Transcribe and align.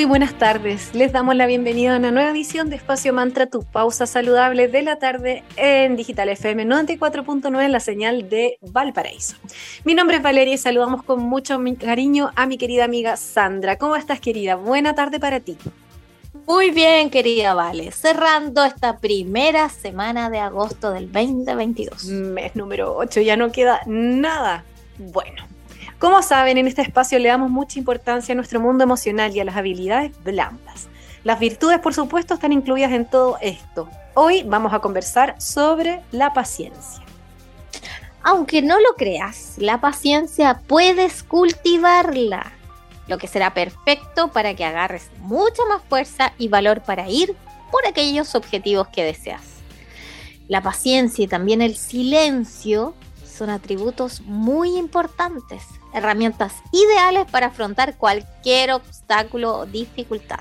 Muy 0.00 0.06
buenas 0.06 0.32
tardes. 0.38 0.94
Les 0.94 1.12
damos 1.12 1.36
la 1.36 1.44
bienvenida 1.44 1.92
a 1.94 1.98
una 1.98 2.10
nueva 2.10 2.30
edición 2.30 2.70
de 2.70 2.76
Espacio 2.76 3.12
Mantra, 3.12 3.44
tu 3.44 3.64
pausa 3.64 4.06
saludable 4.06 4.66
de 4.66 4.80
la 4.80 4.96
tarde 4.96 5.44
en 5.56 5.94
Digital 5.94 6.30
FM 6.30 6.64
94.9 6.64 7.62
en 7.66 7.70
la 7.70 7.80
señal 7.80 8.30
de 8.30 8.56
Valparaíso. 8.62 9.36
Mi 9.84 9.92
nombre 9.92 10.16
es 10.16 10.22
Valeria 10.22 10.54
y 10.54 10.56
saludamos 10.56 11.02
con 11.02 11.20
mucho 11.20 11.60
cariño 11.78 12.30
a 12.34 12.46
mi 12.46 12.56
querida 12.56 12.84
amiga 12.84 13.18
Sandra. 13.18 13.76
¿Cómo 13.76 13.94
estás, 13.94 14.20
querida? 14.20 14.56
Buena 14.56 14.94
tarde 14.94 15.20
para 15.20 15.38
ti. 15.40 15.58
Muy 16.46 16.70
bien, 16.70 17.10
querida 17.10 17.52
Vale. 17.52 17.92
Cerrando 17.92 18.64
esta 18.64 19.00
primera 19.00 19.68
semana 19.68 20.30
de 20.30 20.38
agosto 20.38 20.92
del 20.92 21.12
2022. 21.12 22.06
Mes 22.06 22.56
número 22.56 22.96
8, 22.96 23.20
ya 23.20 23.36
no 23.36 23.52
queda 23.52 23.82
nada. 23.84 24.64
Bueno, 24.96 25.44
como 26.00 26.22
saben, 26.22 26.56
en 26.56 26.66
este 26.66 26.80
espacio 26.80 27.18
le 27.18 27.28
damos 27.28 27.50
mucha 27.50 27.78
importancia 27.78 28.32
a 28.32 28.36
nuestro 28.36 28.58
mundo 28.58 28.82
emocional 28.82 29.36
y 29.36 29.40
a 29.40 29.44
las 29.44 29.56
habilidades 29.56 30.12
blandas. 30.24 30.88
Las 31.24 31.38
virtudes, 31.38 31.78
por 31.78 31.92
supuesto, 31.92 32.32
están 32.32 32.52
incluidas 32.52 32.92
en 32.92 33.04
todo 33.04 33.36
esto. 33.42 33.86
Hoy 34.14 34.42
vamos 34.42 34.72
a 34.72 34.78
conversar 34.78 35.38
sobre 35.38 36.00
la 36.10 36.32
paciencia. 36.32 37.04
Aunque 38.22 38.62
no 38.62 38.80
lo 38.80 38.94
creas, 38.96 39.56
la 39.58 39.82
paciencia 39.82 40.62
puedes 40.66 41.22
cultivarla, 41.22 42.50
lo 43.06 43.18
que 43.18 43.28
será 43.28 43.52
perfecto 43.52 44.28
para 44.28 44.54
que 44.54 44.64
agarres 44.64 45.10
mucha 45.18 45.62
más 45.68 45.82
fuerza 45.86 46.32
y 46.38 46.48
valor 46.48 46.80
para 46.80 47.10
ir 47.10 47.36
por 47.70 47.86
aquellos 47.86 48.34
objetivos 48.34 48.88
que 48.88 49.04
deseas. 49.04 49.42
La 50.48 50.62
paciencia 50.62 51.26
y 51.26 51.28
también 51.28 51.60
el 51.60 51.76
silencio 51.76 52.94
son 53.22 53.50
atributos 53.50 54.22
muy 54.22 54.78
importantes 54.78 55.62
herramientas 55.94 56.54
ideales 56.72 57.30
para 57.30 57.46
afrontar 57.46 57.96
cualquier 57.96 58.72
obstáculo 58.72 59.58
o 59.58 59.66
dificultad. 59.66 60.40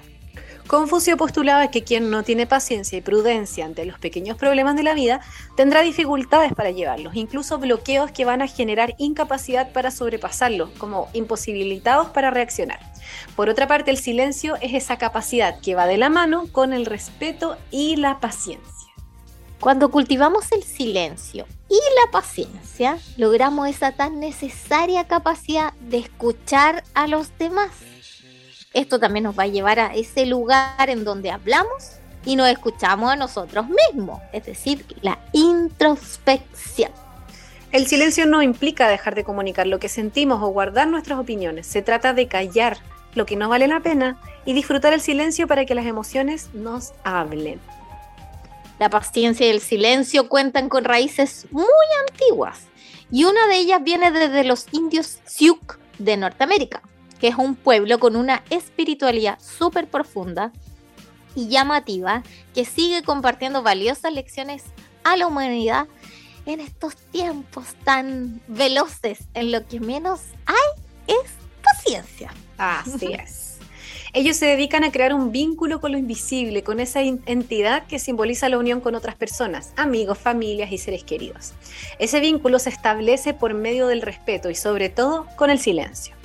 Confucio 0.69 1.17
postulaba 1.17 1.71
que 1.71 1.83
quien 1.83 2.11
no 2.11 2.21
tiene 2.21 2.45
paciencia 2.45 2.95
y 2.95 3.01
prudencia 3.01 3.65
ante 3.65 3.85
los 3.85 3.97
pequeños 3.97 4.37
problemas 4.37 4.75
de 4.75 4.83
la 4.83 4.93
vida 4.93 5.19
tendrá 5.57 5.81
dificultades 5.81 6.53
para 6.53 6.69
llevarlos, 6.69 7.15
incluso 7.15 7.57
bloqueos 7.57 8.11
que 8.11 8.23
van 8.23 8.43
a 8.43 8.47
generar 8.47 8.93
incapacidad 8.99 9.71
para 9.71 9.89
sobrepasarlos, 9.89 10.69
como 10.77 11.09
imposibilitados 11.13 12.09
para 12.09 12.29
reaccionar. 12.29 12.79
Por 13.35 13.49
otra 13.49 13.67
parte, 13.67 13.89
el 13.89 13.97
silencio 13.97 14.57
es 14.61 14.75
esa 14.75 14.99
capacidad 14.99 15.59
que 15.59 15.73
va 15.73 15.87
de 15.87 15.97
la 15.97 16.09
mano 16.09 16.45
con 16.51 16.71
el 16.71 16.85
respeto 16.85 17.57
y 17.71 17.95
la 17.95 18.19
paciencia. 18.19 18.93
Cuando 19.59 19.89
cultivamos 19.89 20.51
el 20.51 20.61
silencio 20.61 21.47
y 21.69 21.79
la 22.03 22.11
paciencia, 22.11 22.97
logramos 23.15 23.69
esa 23.69 23.91
tan 23.91 24.19
necesaria 24.19 25.07
capacidad 25.07 25.73
de 25.73 25.99
escuchar 25.99 26.83
a 26.95 27.07
los 27.07 27.37
demás. 27.37 27.69
Esto 28.73 28.99
también 28.99 29.23
nos 29.23 29.37
va 29.37 29.43
a 29.43 29.47
llevar 29.47 29.79
a 29.79 29.93
ese 29.95 30.25
lugar 30.25 30.89
en 30.89 31.03
donde 31.03 31.31
hablamos 31.31 31.91
y 32.25 32.35
nos 32.35 32.49
escuchamos 32.49 33.11
a 33.11 33.15
nosotros 33.15 33.67
mismos, 33.67 34.19
es 34.33 34.45
decir, 34.45 34.85
la 35.01 35.19
introspección. 35.31 36.91
El 37.71 37.85
silencio 37.87 38.25
no 38.25 38.41
implica 38.41 38.87
dejar 38.87 39.13
de 39.13 39.23
comunicar 39.23 39.67
lo 39.67 39.79
que 39.79 39.89
sentimos 39.89 40.41
o 40.41 40.47
guardar 40.47 40.87
nuestras 40.87 41.19
opiniones. 41.19 41.67
Se 41.67 41.83
trata 41.83 42.13
de 42.13 42.27
callar 42.27 42.77
lo 43.13 43.27
que 43.27 43.35
no 43.35 43.47
vale 43.47 43.67
la 43.67 43.79
pena 43.79 44.19
y 44.45 44.53
disfrutar 44.53 44.93
el 44.93 45.01
silencio 45.01 45.47
para 45.47 45.65
que 45.65 45.75
las 45.75 45.85
emociones 45.85 46.49
nos 46.53 46.93
hablen. 47.03 47.59
La 48.79 48.89
paciencia 48.89 49.45
y 49.45 49.49
el 49.49 49.61
silencio 49.61 50.29
cuentan 50.29 50.69
con 50.69 50.85
raíces 50.85 51.47
muy 51.51 51.65
antiguas 52.07 52.61
y 53.11 53.25
una 53.25 53.47
de 53.47 53.57
ellas 53.57 53.83
viene 53.83 54.11
desde 54.11 54.43
los 54.43 54.67
indios 54.71 55.19
Sioux 55.25 55.59
de 55.97 56.17
Norteamérica, 56.17 56.81
que 57.19 57.27
es 57.27 57.35
un 57.35 57.55
pueblo 57.55 57.99
con 57.99 58.15
una 58.15 58.43
espiritualidad 58.49 59.39
súper 59.39 59.87
profunda 59.87 60.51
y 61.35 61.47
llamativa 61.47 62.23
que 62.53 62.65
sigue 62.65 63.03
compartiendo 63.03 63.63
valiosas 63.63 64.13
lecciones 64.13 64.63
a 65.03 65.17
la 65.17 65.27
humanidad 65.27 65.87
en 66.45 66.59
estos 66.59 66.95
tiempos 66.95 67.75
tan 67.83 68.41
veloces 68.47 69.19
en 69.33 69.51
lo 69.51 69.65
que 69.67 69.79
menos 69.79 70.21
hay 70.45 70.83
es 71.07 71.31
paciencia. 71.63 72.31
Así 72.57 73.13
es. 73.13 73.48
Ellos 74.11 74.37
se 74.37 74.47
dedican 74.47 74.83
a 74.83 74.91
crear 74.91 75.13
un 75.13 75.31
vínculo 75.31 75.79
con 75.79 75.91
lo 75.91 75.97
invisible, 75.97 76.63
con 76.63 76.79
esa 76.79 77.01
entidad 77.01 77.85
que 77.85 77.99
simboliza 77.99 78.49
la 78.49 78.57
unión 78.57 78.81
con 78.81 78.95
otras 78.95 79.15
personas, 79.15 79.71
amigos, 79.75 80.17
familias 80.17 80.71
y 80.71 80.79
seres 80.79 81.03
queridos. 81.03 81.53
Ese 81.99 82.19
vínculo 82.19 82.57
se 82.57 82.71
establece 82.71 83.35
por 83.35 83.53
medio 83.53 83.85
del 83.87 84.01
respeto 84.01 84.49
y 84.49 84.55
sobre 84.55 84.89
todo 84.89 85.27
con 85.35 85.51
el 85.51 85.59
silencio. 85.59 86.15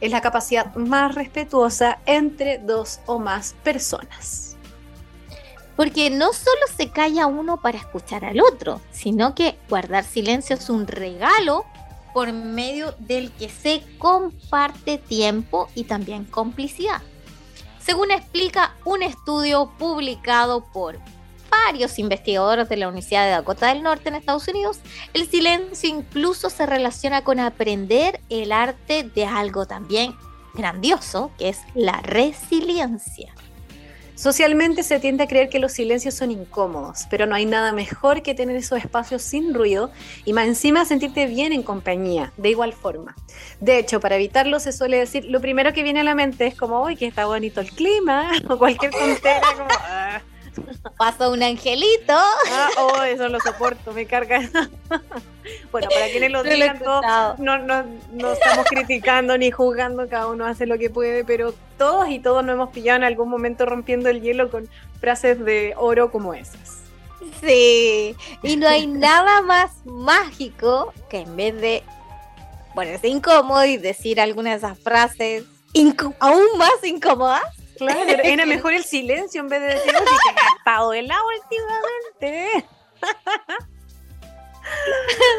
Es 0.00 0.10
la 0.10 0.22
capacidad 0.22 0.74
más 0.74 1.14
respetuosa 1.14 1.98
entre 2.06 2.58
dos 2.58 3.00
o 3.04 3.18
más 3.18 3.54
personas. 3.62 4.56
Porque 5.76 6.08
no 6.08 6.32
solo 6.32 6.60
se 6.74 6.88
calla 6.88 7.26
uno 7.26 7.60
para 7.60 7.78
escuchar 7.78 8.24
al 8.24 8.40
otro, 8.40 8.80
sino 8.90 9.34
que 9.34 9.56
guardar 9.68 10.04
silencio 10.04 10.56
es 10.56 10.70
un 10.70 10.86
regalo 10.86 11.66
por 12.14 12.32
medio 12.32 12.94
del 13.00 13.32
que 13.32 13.50
se 13.50 13.82
comparte 13.98 14.96
tiempo 14.96 15.68
y 15.74 15.84
también 15.84 16.24
complicidad. 16.24 17.02
Según 17.84 18.10
explica 18.10 18.74
un 18.86 19.02
estudio 19.02 19.70
publicado 19.78 20.64
por 20.72 20.98
varios 21.50 21.98
investigadores 21.98 22.66
de 22.70 22.78
la 22.78 22.88
Universidad 22.88 23.26
de 23.26 23.32
Dakota 23.32 23.68
del 23.68 23.82
Norte 23.82 24.08
en 24.08 24.14
Estados 24.14 24.48
Unidos, 24.48 24.80
el 25.12 25.28
silencio 25.28 25.90
incluso 25.90 26.48
se 26.48 26.64
relaciona 26.64 27.24
con 27.24 27.40
aprender 27.40 28.20
el 28.30 28.52
arte 28.52 29.02
de 29.02 29.26
algo 29.26 29.66
también 29.66 30.14
grandioso, 30.54 31.30
que 31.36 31.50
es 31.50 31.60
la 31.74 32.00
resiliencia. 32.00 33.34
Socialmente 34.14 34.84
se 34.84 35.00
tiende 35.00 35.24
a 35.24 35.26
creer 35.26 35.48
que 35.48 35.58
los 35.58 35.72
silencios 35.72 36.14
son 36.14 36.30
incómodos, 36.30 37.06
pero 37.10 37.26
no 37.26 37.34
hay 37.34 37.46
nada 37.46 37.72
mejor 37.72 38.22
que 38.22 38.34
tener 38.34 38.56
esos 38.56 38.78
espacios 38.78 39.22
sin 39.22 39.52
ruido 39.54 39.90
y 40.24 40.32
más 40.32 40.46
encima 40.46 40.84
sentirte 40.84 41.26
bien 41.26 41.52
en 41.52 41.62
compañía, 41.64 42.32
de 42.36 42.50
igual 42.50 42.72
forma. 42.72 43.16
De 43.60 43.78
hecho, 43.78 43.98
para 43.98 44.16
evitarlo 44.16 44.60
se 44.60 44.72
suele 44.72 44.98
decir, 44.98 45.24
lo 45.24 45.40
primero 45.40 45.72
que 45.72 45.82
viene 45.82 46.00
a 46.00 46.04
la 46.04 46.14
mente 46.14 46.46
es 46.46 46.54
como, 46.54 46.82
uy, 46.84 46.96
que 46.96 47.06
está 47.06 47.26
bonito 47.26 47.60
el 47.60 47.70
clima, 47.70 48.30
o 48.48 48.56
cualquier 48.56 48.92
tontera, 48.92 49.40
como... 49.56 49.68
Ah". 49.80 50.20
Pasó 50.98 51.30
un 51.32 51.42
angelito. 51.42 52.12
Ah, 52.12 52.68
oh, 52.78 53.02
eso 53.02 53.28
lo 53.28 53.40
soporto, 53.40 53.92
me 53.92 54.06
carga. 54.06 54.40
bueno, 55.72 55.88
para 55.92 56.06
quienes 56.10 56.30
lo 56.30 56.42
digan, 56.44 56.80
no, 56.82 57.58
no, 57.58 57.84
no, 58.12 58.32
estamos 58.32 58.66
criticando 58.66 59.36
ni 59.38 59.50
juzgando, 59.50 60.08
cada 60.08 60.28
uno 60.28 60.46
hace 60.46 60.66
lo 60.66 60.78
que 60.78 60.90
puede, 60.90 61.24
pero 61.24 61.54
todos 61.78 62.08
y 62.08 62.18
todos 62.18 62.44
nos 62.44 62.54
hemos 62.54 62.70
pillado 62.70 62.98
en 62.98 63.04
algún 63.04 63.28
momento 63.28 63.66
rompiendo 63.66 64.08
el 64.08 64.20
hielo 64.20 64.50
con 64.50 64.68
frases 65.00 65.44
de 65.44 65.74
oro 65.76 66.10
como 66.10 66.34
esas. 66.34 66.82
Sí, 67.40 68.14
y 68.42 68.56
no 68.56 68.68
hay 68.68 68.86
nada 68.86 69.42
más 69.42 69.70
mágico 69.84 70.92
que 71.08 71.20
en 71.20 71.36
vez 71.36 71.60
de 71.60 71.82
ponerse 72.74 73.08
incómodo 73.08 73.64
y 73.64 73.76
decir 73.76 74.20
alguna 74.20 74.50
de 74.50 74.56
esas 74.56 74.78
frases 74.78 75.44
aún 76.20 76.58
más 76.58 76.84
incómodas, 76.84 77.42
Claro, 77.76 78.00
era 78.22 78.46
mejor 78.46 78.72
el 78.72 78.84
silencio 78.84 79.40
en 79.40 79.48
vez 79.48 79.60
de 79.60 79.66
decir, 79.66 79.92
oye, 79.94 80.04
que 80.06 80.30
he 80.30 80.34
gastado 80.34 80.92
el 80.92 81.10
agua 81.10 81.30
últimamente. 81.42 82.66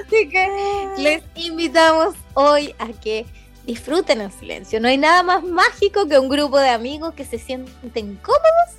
Así 0.06 0.30
que 0.30 0.90
les 0.98 1.24
invitamos 1.36 2.16
hoy 2.34 2.76
a 2.78 2.88
que 2.88 3.26
disfruten 3.66 4.22
el 4.22 4.32
silencio. 4.32 4.80
No 4.80 4.88
hay 4.88 4.98
nada 4.98 5.24
más 5.24 5.44
mágico 5.44 6.08
que 6.08 6.20
un 6.20 6.30
grupo 6.30 6.60
de 6.60 6.70
amigos 6.70 7.14
que 7.16 7.26
se 7.26 7.40
sienten 7.40 8.16
cómodos 8.18 8.76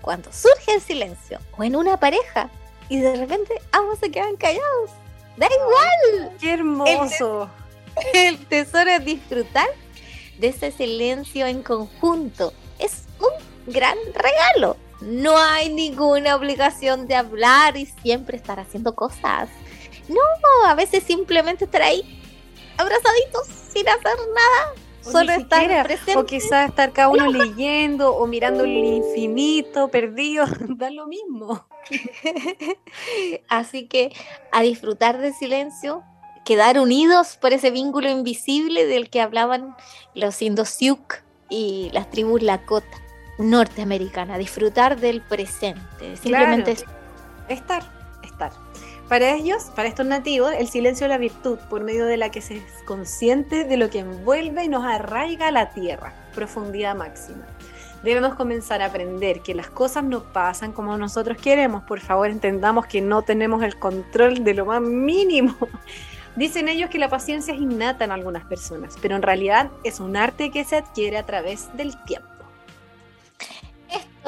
cuando 0.00 0.32
surge 0.32 0.74
el 0.74 0.80
silencio 0.80 1.40
o 1.56 1.64
en 1.64 1.76
una 1.76 1.96
pareja 1.98 2.50
y 2.88 3.00
de 3.00 3.16
repente 3.16 3.60
ambos 3.72 3.98
se 3.98 4.10
quedan 4.10 4.36
callados. 4.36 4.90
Da 5.36 5.46
igual. 5.46 6.36
Qué 6.38 6.52
hermoso. 6.52 7.50
el 8.14 8.46
tesoro 8.46 8.90
es 8.90 9.04
disfrutar 9.04 9.68
de 10.38 10.48
ese 10.48 10.72
silencio 10.72 11.46
en 11.46 11.62
conjunto 11.62 12.52
gran 13.66 13.96
regalo. 14.14 14.76
No 15.00 15.36
hay 15.36 15.68
ninguna 15.68 16.36
obligación 16.36 17.08
de 17.08 17.16
hablar 17.16 17.76
y 17.76 17.86
siempre 17.86 18.36
estar 18.36 18.60
haciendo 18.60 18.94
cosas. 18.94 19.48
No, 20.08 20.20
a 20.66 20.74
veces 20.74 21.02
simplemente 21.02 21.64
estar 21.64 21.82
ahí 21.82 22.20
abrazaditos 22.76 23.46
sin 23.72 23.88
hacer 23.88 24.16
nada. 24.34 24.74
solo 25.00 25.32
estar 25.32 25.84
presente. 25.84 26.16
O 26.16 26.24
quizás 26.24 26.68
estar 26.68 26.92
cada 26.92 27.08
uno 27.08 27.26
leyendo 27.26 28.14
o 28.14 28.26
mirando 28.26 28.64
el 28.64 28.70
infinito, 28.70 29.88
perdido, 29.88 30.46
da 30.76 30.90
lo 30.90 31.06
mismo. 31.06 31.66
Así 33.48 33.88
que 33.88 34.12
a 34.52 34.62
disfrutar 34.62 35.18
del 35.18 35.34
silencio, 35.34 36.04
quedar 36.44 36.78
unidos 36.78 37.38
por 37.40 37.52
ese 37.52 37.72
vínculo 37.72 38.08
invisible 38.08 38.86
del 38.86 39.10
que 39.10 39.20
hablaban 39.20 39.74
los 40.14 40.40
Indosiuk 40.42 41.22
y 41.48 41.90
las 41.92 42.08
tribus 42.08 42.42
Lakota 42.42 43.01
norteamericana, 43.38 44.38
disfrutar 44.38 44.98
del 44.98 45.20
presente, 45.22 46.16
simplemente 46.16 46.76
estar, 47.48 47.82
estar. 48.22 48.52
Para 49.08 49.34
ellos, 49.34 49.64
para 49.76 49.88
estos 49.88 50.06
nativos, 50.06 50.52
el 50.56 50.68
silencio 50.68 51.06
es 51.06 51.10
la 51.10 51.18
virtud 51.18 51.58
por 51.68 51.82
medio 51.82 52.06
de 52.06 52.16
la 52.16 52.30
que 52.30 52.40
se 52.40 52.58
es 52.58 52.82
consciente 52.86 53.64
de 53.64 53.76
lo 53.76 53.90
que 53.90 54.00
envuelve 54.00 54.64
y 54.64 54.68
nos 54.68 54.84
arraiga 54.84 55.48
a 55.48 55.52
la 55.52 55.70
tierra, 55.72 56.14
profundidad 56.34 56.96
máxima. 56.96 57.44
Debemos 58.02 58.34
comenzar 58.34 58.82
a 58.82 58.86
aprender 58.86 59.40
que 59.40 59.54
las 59.54 59.68
cosas 59.68 60.02
no 60.02 60.22
pasan 60.24 60.72
como 60.72 60.96
nosotros 60.96 61.36
queremos. 61.36 61.84
Por 61.84 62.00
favor, 62.00 62.30
entendamos 62.30 62.86
que 62.86 63.00
no 63.00 63.22
tenemos 63.22 63.62
el 63.62 63.78
control 63.78 64.42
de 64.42 64.54
lo 64.54 64.66
más 64.66 64.80
mínimo. 64.80 65.56
Dicen 66.36 66.68
ellos 66.68 66.88
que 66.88 66.98
la 66.98 67.10
paciencia 67.10 67.52
es 67.52 67.60
innata 67.60 68.04
en 68.04 68.10
algunas 68.10 68.44
personas, 68.44 68.96
pero 69.02 69.14
en 69.14 69.22
realidad 69.22 69.70
es 69.84 70.00
un 70.00 70.16
arte 70.16 70.50
que 70.50 70.64
se 70.64 70.76
adquiere 70.76 71.18
a 71.18 71.26
través 71.26 71.68
del 71.76 72.02
tiempo 72.04 72.31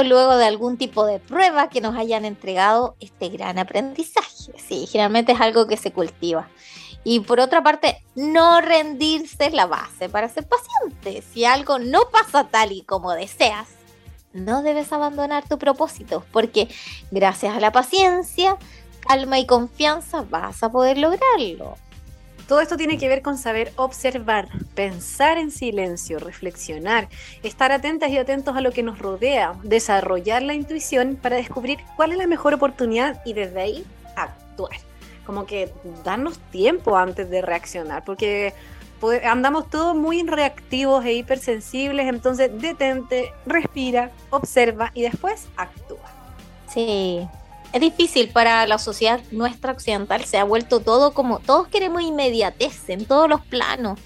luego 0.03 0.37
de 0.37 0.47
algún 0.47 0.77
tipo 0.77 1.07
de 1.07 1.21
prueba 1.21 1.69
que 1.69 1.81
nos 1.81 1.97
hayan 1.97 2.25
entregado 2.25 2.97
este 3.01 3.29
gran 3.29 3.59
aprendizaje. 3.59 4.53
Sí, 4.57 4.87
generalmente 4.87 5.33
es 5.33 5.41
algo 5.41 5.67
que 5.67 5.77
se 5.77 5.93
cultiva. 5.93 6.49
Y 7.05 7.21
por 7.21 7.39
otra 7.39 7.63
parte, 7.63 8.03
no 8.15 8.61
rendirse 8.61 9.47
es 9.47 9.53
la 9.53 9.67
base 9.67 10.09
para 10.09 10.29
ser 10.29 10.49
paciente. 10.49 11.23
Si 11.23 11.45
algo 11.45 11.79
no 11.79 12.09
pasa 12.11 12.49
tal 12.49 12.73
y 12.73 12.83
como 12.83 13.13
deseas, 13.13 13.69
no 14.33 14.63
debes 14.63 14.93
abandonar 14.93 15.47
tu 15.49 15.59
propósito, 15.59 16.25
porque 16.33 16.69
gracias 17.11 17.55
a 17.55 17.61
la 17.61 17.73
paciencia, 17.73 18.57
calma 19.01 19.39
y 19.39 19.47
confianza 19.47 20.23
vas 20.29 20.63
a 20.63 20.73
poder 20.73 20.99
lograrlo. 20.99 21.77
Todo 22.49 22.61
esto 22.61 22.77
tiene 22.77 22.99
que 22.99 23.09
ver 23.09 23.23
con 23.23 23.39
saber 23.39 23.73
observar, 23.77 24.49
pensar 24.75 25.39
en 25.39 25.51
silencio, 25.51 26.19
reflexionar, 26.19 27.09
estar 27.43 27.73
atentas 27.73 28.11
y 28.11 28.19
atentos 28.19 28.55
a 28.55 28.61
lo 28.61 28.71
que 28.71 28.83
nos 28.83 28.99
rodea, 28.99 29.55
desarrollar 29.63 30.43
la 30.43 30.53
intuición 30.53 31.17
para 31.21 31.37
descubrir 31.37 31.79
cuál 31.97 32.13
es 32.13 32.19
la 32.19 32.27
mejor 32.27 32.53
oportunidad 32.53 33.23
y 33.25 33.33
desde 33.33 33.61
ahí 33.61 33.87
actuar. 34.15 34.77
Como 35.25 35.47
que 35.47 35.73
darnos 36.05 36.39
tiempo 36.51 36.99
antes 36.99 37.31
de 37.31 37.41
reaccionar, 37.41 38.05
porque 38.05 38.53
andamos 39.25 39.71
todos 39.71 39.97
muy 39.97 40.23
reactivos 40.23 41.05
e 41.05 41.15
hipersensibles, 41.15 42.09
entonces 42.09 42.51
detente, 42.61 43.33
respira, 43.47 44.11
observa 44.31 44.91
y 44.95 45.03
después 45.03 45.47
actúa. 45.57 46.11
Sí, 46.69 47.27
es 47.75 47.81
difícil 47.81 48.29
para 48.29 48.65
la 48.69 48.79
sociedad 48.79 49.21
nuestra 49.33 49.73
occidental, 49.73 50.25
se 50.25 50.39
ha 50.39 50.45
vuelto 50.45 50.79
todo 50.79 51.13
como, 51.13 51.41
todos 51.41 51.67
queremos 51.67 52.03
inmediatez 52.03 52.89
en 52.89 53.05
todos 53.05 53.29
los 53.29 53.41
planos. 53.41 53.99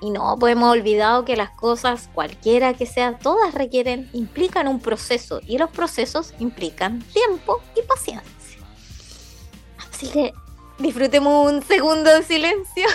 Y 0.00 0.08
no, 0.08 0.38
pues 0.40 0.52
hemos 0.52 0.72
olvidado 0.72 1.26
que 1.26 1.36
las 1.36 1.50
cosas, 1.50 2.08
cualquiera 2.14 2.72
que 2.72 2.86
sean, 2.86 3.18
todas 3.18 3.52
requieren, 3.52 4.08
implican 4.14 4.66
un 4.68 4.80
proceso. 4.80 5.42
Y 5.46 5.58
los 5.58 5.68
procesos 5.68 6.32
implican 6.38 7.02
tiempo 7.12 7.60
y 7.76 7.82
paciencia. 7.82 8.58
Así 9.92 10.08
que 10.08 10.32
disfrutemos 10.78 11.52
un 11.52 11.62
segundo 11.62 12.10
de 12.10 12.22
silencio. 12.22 12.86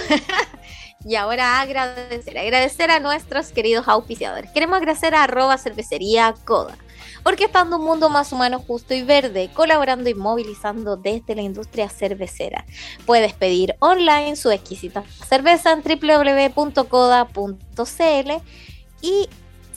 y 1.06 1.13
ahora 1.18 1.62
agradecer, 1.62 2.36
agradecer 2.39 2.89
a 2.89 3.00
nuestros 3.00 3.51
queridos 3.51 3.88
auspiciadores. 3.88 4.50
Queremos 4.50 4.77
agradecer 4.77 5.13
a 5.13 5.25
arroba 5.25 5.60
cervecería 5.60 6.33
Coda 6.45 6.75
orquestando 7.25 7.77
un 7.77 7.83
mundo 7.83 8.10
más 8.10 8.31
humano, 8.31 8.63
justo 8.66 8.94
y 8.94 9.01
verde, 9.01 9.50
colaborando 9.54 10.10
y 10.10 10.13
movilizando 10.13 10.95
desde 10.95 11.36
la 11.36 11.42
industria 11.42 11.89
cervecera. 11.89 12.66
Puedes 13.06 13.33
pedir 13.33 13.75
online 13.80 14.36
su 14.36 14.51
exquisita 14.51 15.04
cerveza 15.27 15.74
en 15.74 15.81
www.coda.cl 15.81 16.86
y 19.01 19.30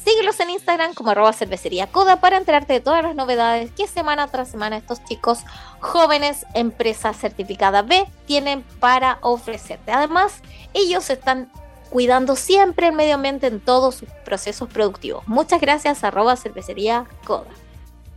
síguelos 0.05 0.41
en 0.41 0.51
Instagram 0.51 0.93
como 0.95 1.11
arroba 1.11 1.33
cervecería 1.33 1.89
para 2.21 2.37
enterarte 2.37 2.75
de 2.75 2.81
todas 2.81 3.03
las 3.03 3.15
novedades 3.15 3.71
que 3.73 3.87
semana 3.87 4.29
tras 4.29 4.49
semana 4.51 4.77
estos 4.77 5.03
chicos 5.05 5.41
jóvenes, 5.81 6.47
empresa 6.55 7.15
certificada 7.15 7.81
B, 7.83 8.07
tienen 8.27 8.63
para 8.79 9.19
ofrecerte. 9.23 9.91
Además, 9.91 10.43
ellos 10.75 11.09
están 11.09 11.51
cuidando 11.91 12.37
siempre 12.37 12.89
el 12.89 12.95
medio 12.95 13.15
ambiente 13.15 13.47
en 13.47 13.61
todos 13.61 13.97
sus 13.97 14.09
procesos 14.25 14.69
productivos. 14.69 15.27
Muchas 15.27 15.61
gracias, 15.61 16.05
arroba 16.05 16.37
cervecería 16.37 17.07
Coda. 17.25 17.49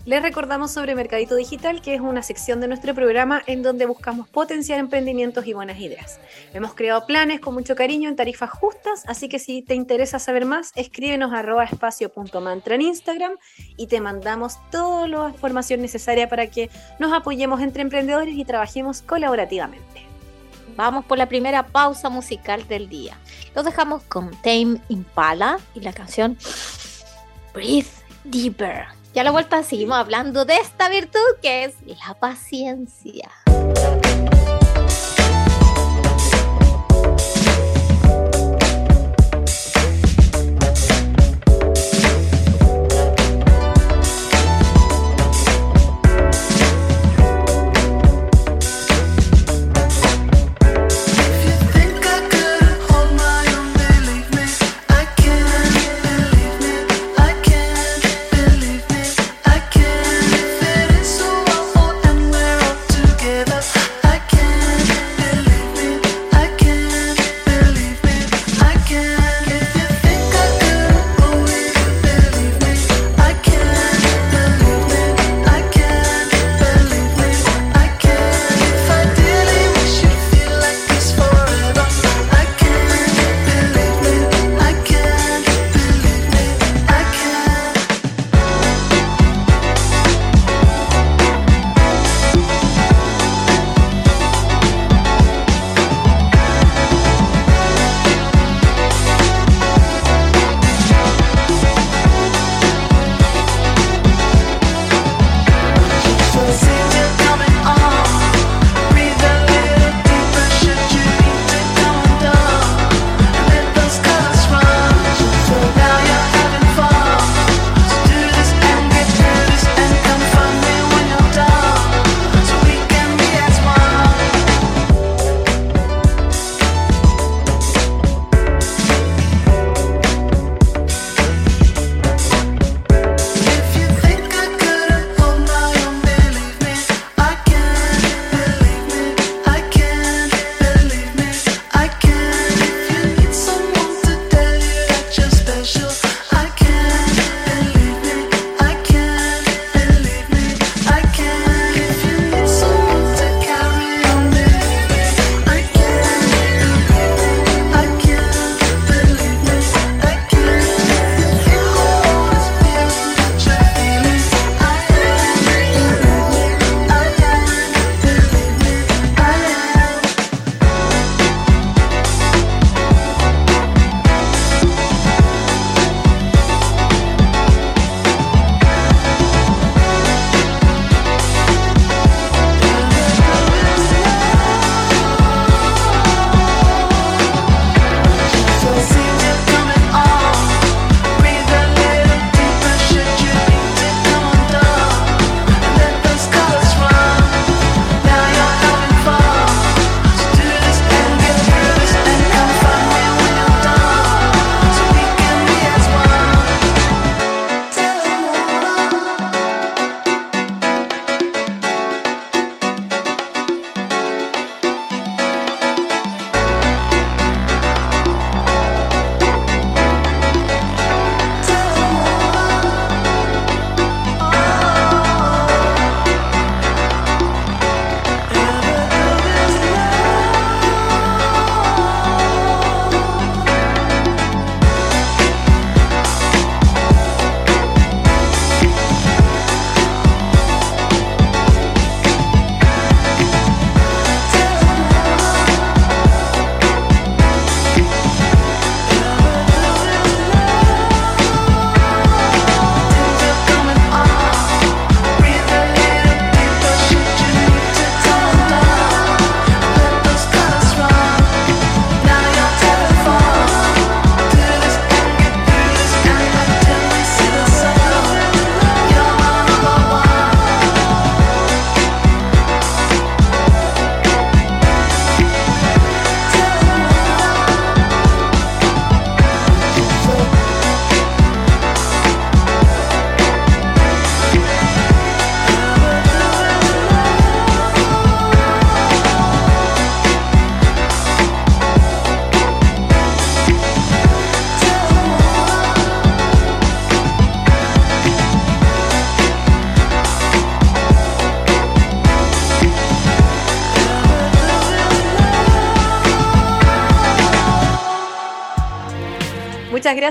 Les 0.04 0.20
recordamos 0.20 0.72
sobre 0.72 0.96
Mercadito 0.96 1.36
Digital, 1.36 1.80
que 1.80 1.94
es 1.94 2.02
una 2.02 2.24
sección 2.24 2.60
de 2.60 2.68
nuestro 2.68 2.96
programa 2.96 3.44
en 3.46 3.62
donde 3.62 3.86
buscamos 3.86 4.28
potenciar 4.28 4.80
emprendimientos 4.80 5.46
y 5.46 5.54
buenas 5.54 5.80
ideas. 5.80 6.20
Hemos 6.56 6.74
creado 6.74 7.06
planes 7.06 7.40
con 7.40 7.54
mucho 7.54 7.76
cariño 7.76 8.10
en 8.10 8.16
tarifas 8.16 8.50
justas, 8.50 9.04
así 9.06 9.30
que 9.30 9.38
si 9.38 9.62
te 9.62 9.76
interesa 9.76 10.18
saber 10.18 10.46
más, 10.46 10.72
escríbenos 10.76 11.32
a 11.34 11.64
espacio.mantra 11.64 12.76
en 12.76 12.82
Instagram 12.82 13.34
y 13.78 13.86
te 13.86 14.02
mandamos 14.02 14.58
toda 14.72 15.08
la 15.08 15.30
información 15.30 15.82
necesaria 15.82 16.28
para 16.28 16.48
que 16.48 16.72
nos 16.98 17.14
apoyemos 17.14 17.62
entre 17.62 17.84
emprendedores 17.84 18.34
y 18.34 18.44
trabajemos 18.44 19.04
colaborativamente. 19.04 20.11
Vamos 20.82 21.06
por 21.06 21.20
la 21.20 21.28
primera 21.28 21.68
pausa 21.68 22.10
musical 22.10 22.68
del 22.68 22.90
día. 22.90 23.16
Los 23.54 23.66
dejamos 23.66 24.02
con 24.02 24.32
Tame 24.42 24.82
Impala 24.90 25.60
y 25.76 25.82
la 25.82 25.94
canción 25.94 26.40
Breathe 27.54 27.86
Deeper. 28.24 28.86
Ya 29.14 29.22
a 29.22 29.26
la 29.26 29.30
vuelta 29.30 29.62
seguimos 29.62 29.96
hablando 30.00 30.44
de 30.44 30.56
esta 30.56 30.90
virtud 30.90 31.20
que 31.40 31.66
es 31.66 31.76
la 31.86 32.16
paciencia. 32.16 33.30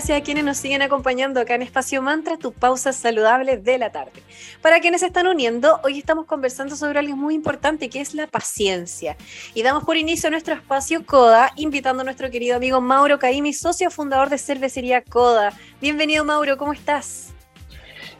Gracias 0.01 0.19
a 0.19 0.25
quienes 0.25 0.45
nos 0.45 0.57
siguen 0.57 0.81
acompañando 0.81 1.41
acá 1.41 1.57
en 1.57 1.61
Espacio 1.61 2.01
Mantra, 2.01 2.39
tu 2.39 2.53
pausa 2.53 2.91
saludable 2.91 3.59
de 3.59 3.77
la 3.77 3.93
tarde. 3.93 4.23
Para 4.63 4.81
quienes 4.81 5.01
se 5.01 5.09
están 5.09 5.27
uniendo, 5.27 5.79
hoy 5.85 5.99
estamos 5.99 6.25
conversando 6.25 6.75
sobre 6.75 7.01
algo 7.01 7.17
muy 7.17 7.35
importante 7.35 7.91
que 7.91 8.01
es 8.01 8.15
la 8.15 8.27
paciencia. 8.27 9.19
Y 9.53 9.63
damos 9.63 9.85
por 9.85 9.99
inicio 9.99 10.29
a 10.29 10.31
nuestro 10.31 10.55
espacio 10.55 11.05
CODA, 11.05 11.53
invitando 11.57 12.01
a 12.01 12.05
nuestro 12.05 12.31
querido 12.31 12.57
amigo 12.57 12.81
Mauro 12.81 13.19
Caimi, 13.19 13.53
socio 13.53 13.91
fundador 13.91 14.31
de 14.31 14.39
Cervecería 14.39 15.03
CODA. 15.03 15.53
Bienvenido 15.83 16.25
Mauro, 16.25 16.57
¿cómo 16.57 16.73
estás? 16.73 17.35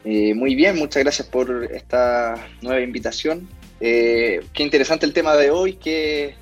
Eh, 0.05 0.35
muy 0.35 0.55
bien, 0.55 0.77
muchas 0.77 1.03
gracias 1.03 1.29
por 1.29 1.65
esta 1.73 2.47
nueva 2.61 2.83
invitación. 2.83 3.49
Eh, 3.81 4.41
qué 4.53 4.65
interesante 4.65 5.07
el 5.07 5.15
tema 5.15 5.35
de 5.35 5.51
hoy, 5.51 5.77
qué, 5.77 6.35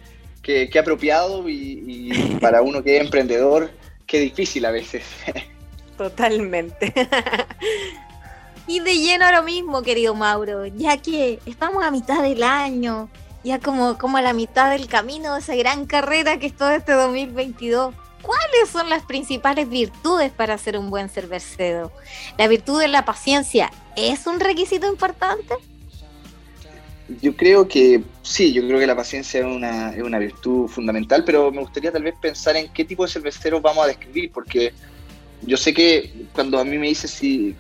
qué, 0.43 0.69
apropiado 0.81 1.49
y, 1.49 1.85
y 1.87 2.39
para 2.41 2.61
uno 2.61 2.83
que 2.83 2.97
es 2.97 3.05
emprendedor 3.05 3.78
qué 4.09 4.19
difícil 4.19 4.65
a 4.65 4.73
veces. 4.73 5.05
Totalmente. 5.97 6.93
y 8.67 8.81
de 8.81 8.97
lleno 8.97 9.25
ahora 9.25 9.43
mismo, 9.43 9.83
querido 9.83 10.15
Mauro, 10.17 10.67
ya 10.67 10.97
que 10.97 11.39
estamos 11.47 11.85
a 11.85 11.93
mitad 11.93 12.23
del 12.23 12.43
año, 12.43 13.09
ya 13.45 13.61
como, 13.61 13.97
como 13.99 14.17
a 14.17 14.23
la 14.23 14.33
mitad 14.33 14.71
del 14.71 14.89
camino 14.89 15.35
de 15.35 15.41
esa 15.41 15.55
gran 15.55 15.87
carrera 15.87 16.39
que 16.39 16.47
es 16.47 16.57
todo 16.57 16.71
este 16.71 16.93
2022. 16.93 17.95
¿Cuáles 18.23 18.69
son 18.71 18.91
las 18.91 19.05
principales 19.05 19.69
virtudes 19.69 20.33
para 20.33 20.59
ser 20.59 20.77
un 20.77 20.91
buen 20.91 21.09
cervecero? 21.09 21.93
¿La 22.37 22.49
virtud 22.49 22.81
de 22.81 22.89
la 22.89 23.05
paciencia 23.05 23.71
es 23.95 24.27
un 24.27 24.41
requisito 24.41 24.89
importante? 24.89 25.55
Yo 27.09 27.35
creo 27.35 27.67
que 27.67 28.05
sí, 28.23 28.53
yo 28.53 28.63
creo 28.63 28.79
que 28.79 28.87
la 28.87 28.97
paciencia 28.97 29.41
es 29.41 29.47
una, 29.47 29.95
es 29.95 30.03
una 30.03 30.19
virtud 30.19 30.69
fundamental, 30.69 31.25
pero 31.25 31.51
me 31.51 31.61
gustaría 31.61 31.91
tal 31.91 32.03
vez 32.03 32.15
pensar 32.21 32.57
en 32.57 32.69
qué 32.73 32.85
tipo 32.85 33.05
de 33.05 33.11
cerveceros 33.11 33.63
vamos 33.63 33.85
a 33.85 33.89
describir, 33.89 34.31
porque 34.31 34.75
yo 35.43 35.57
sé 35.57 35.73
que 35.73 36.27
cuando 36.33 36.59
a 36.59 36.65
mí 36.65 36.79
me 36.79 36.89
dice 36.89 37.09
si 37.09 37.55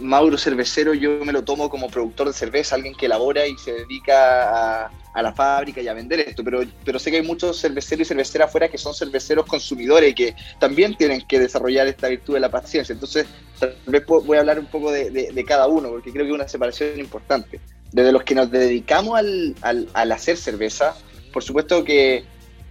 Mauro 0.00 0.38
cervecero, 0.38 0.94
yo 0.94 1.24
me 1.24 1.32
lo 1.32 1.42
tomo 1.42 1.68
como 1.68 1.88
productor 1.88 2.28
de 2.28 2.32
cerveza, 2.32 2.74
alguien 2.74 2.94
que 2.94 3.06
elabora 3.06 3.46
y 3.46 3.56
se 3.58 3.72
dedica 3.72 4.86
a, 4.86 5.22
la 5.22 5.32
fábrica 5.32 5.82
y 5.82 5.88
a 5.88 5.92
vender 5.94 6.20
esto, 6.20 6.42
pero, 6.42 6.62
pero 6.84 6.98
sé 6.98 7.10
que 7.10 7.18
hay 7.18 7.22
muchos 7.22 7.60
cerveceros 7.60 8.06
y 8.06 8.08
cerveceras 8.08 8.48
afuera 8.48 8.68
que 8.68 8.78
son 8.78 8.94
cerveceros 8.94 9.44
consumidores 9.46 10.10
y 10.10 10.14
que 10.14 10.34
también 10.58 10.96
tienen 10.96 11.20
que 11.26 11.38
desarrollar 11.38 11.86
esta 11.86 12.08
virtud 12.08 12.34
de 12.34 12.40
la 12.40 12.50
paciencia. 12.50 12.94
Entonces, 12.94 13.26
tal 13.60 13.76
vez 13.86 14.04
voy 14.06 14.38
a 14.38 14.40
hablar 14.40 14.58
un 14.58 14.66
poco 14.66 14.90
de 14.90 15.44
cada 15.46 15.66
uno, 15.66 15.90
porque 15.90 16.12
creo 16.12 16.24
que 16.24 16.30
es 16.30 16.34
una 16.34 16.48
separación 16.48 16.98
importante 16.98 17.60
desde 17.92 18.12
los 18.12 18.24
que 18.24 18.34
nos 18.34 18.50
dedicamos 18.50 19.18
al, 19.18 19.54
al, 19.92 20.12
hacer 20.12 20.36
cerveza, 20.36 20.96
por 21.32 21.42
supuesto 21.42 21.84
que 21.84 22.24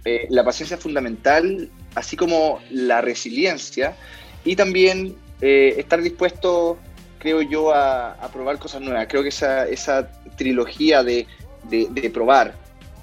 eh, 0.04 0.26
la 0.30 0.44
paciencia 0.44 0.76
es 0.76 0.82
fundamental, 0.82 1.70
así 1.94 2.16
como 2.16 2.60
la 2.70 3.00
resiliencia 3.00 3.96
y 4.44 4.56
también 4.56 5.14
eh, 5.40 5.74
estar 5.78 6.00
dispuesto, 6.00 6.78
creo 7.18 7.42
yo, 7.42 7.74
a, 7.74 8.16
probar 8.32 8.58
cosas 8.58 8.80
nuevas. 8.80 9.06
Creo 9.08 9.22
que 9.22 9.28
esa, 9.28 9.68
esa 9.68 10.10
trilogía 10.36 11.02
de, 11.02 11.26
de, 11.68 12.10
probar, 12.10 12.54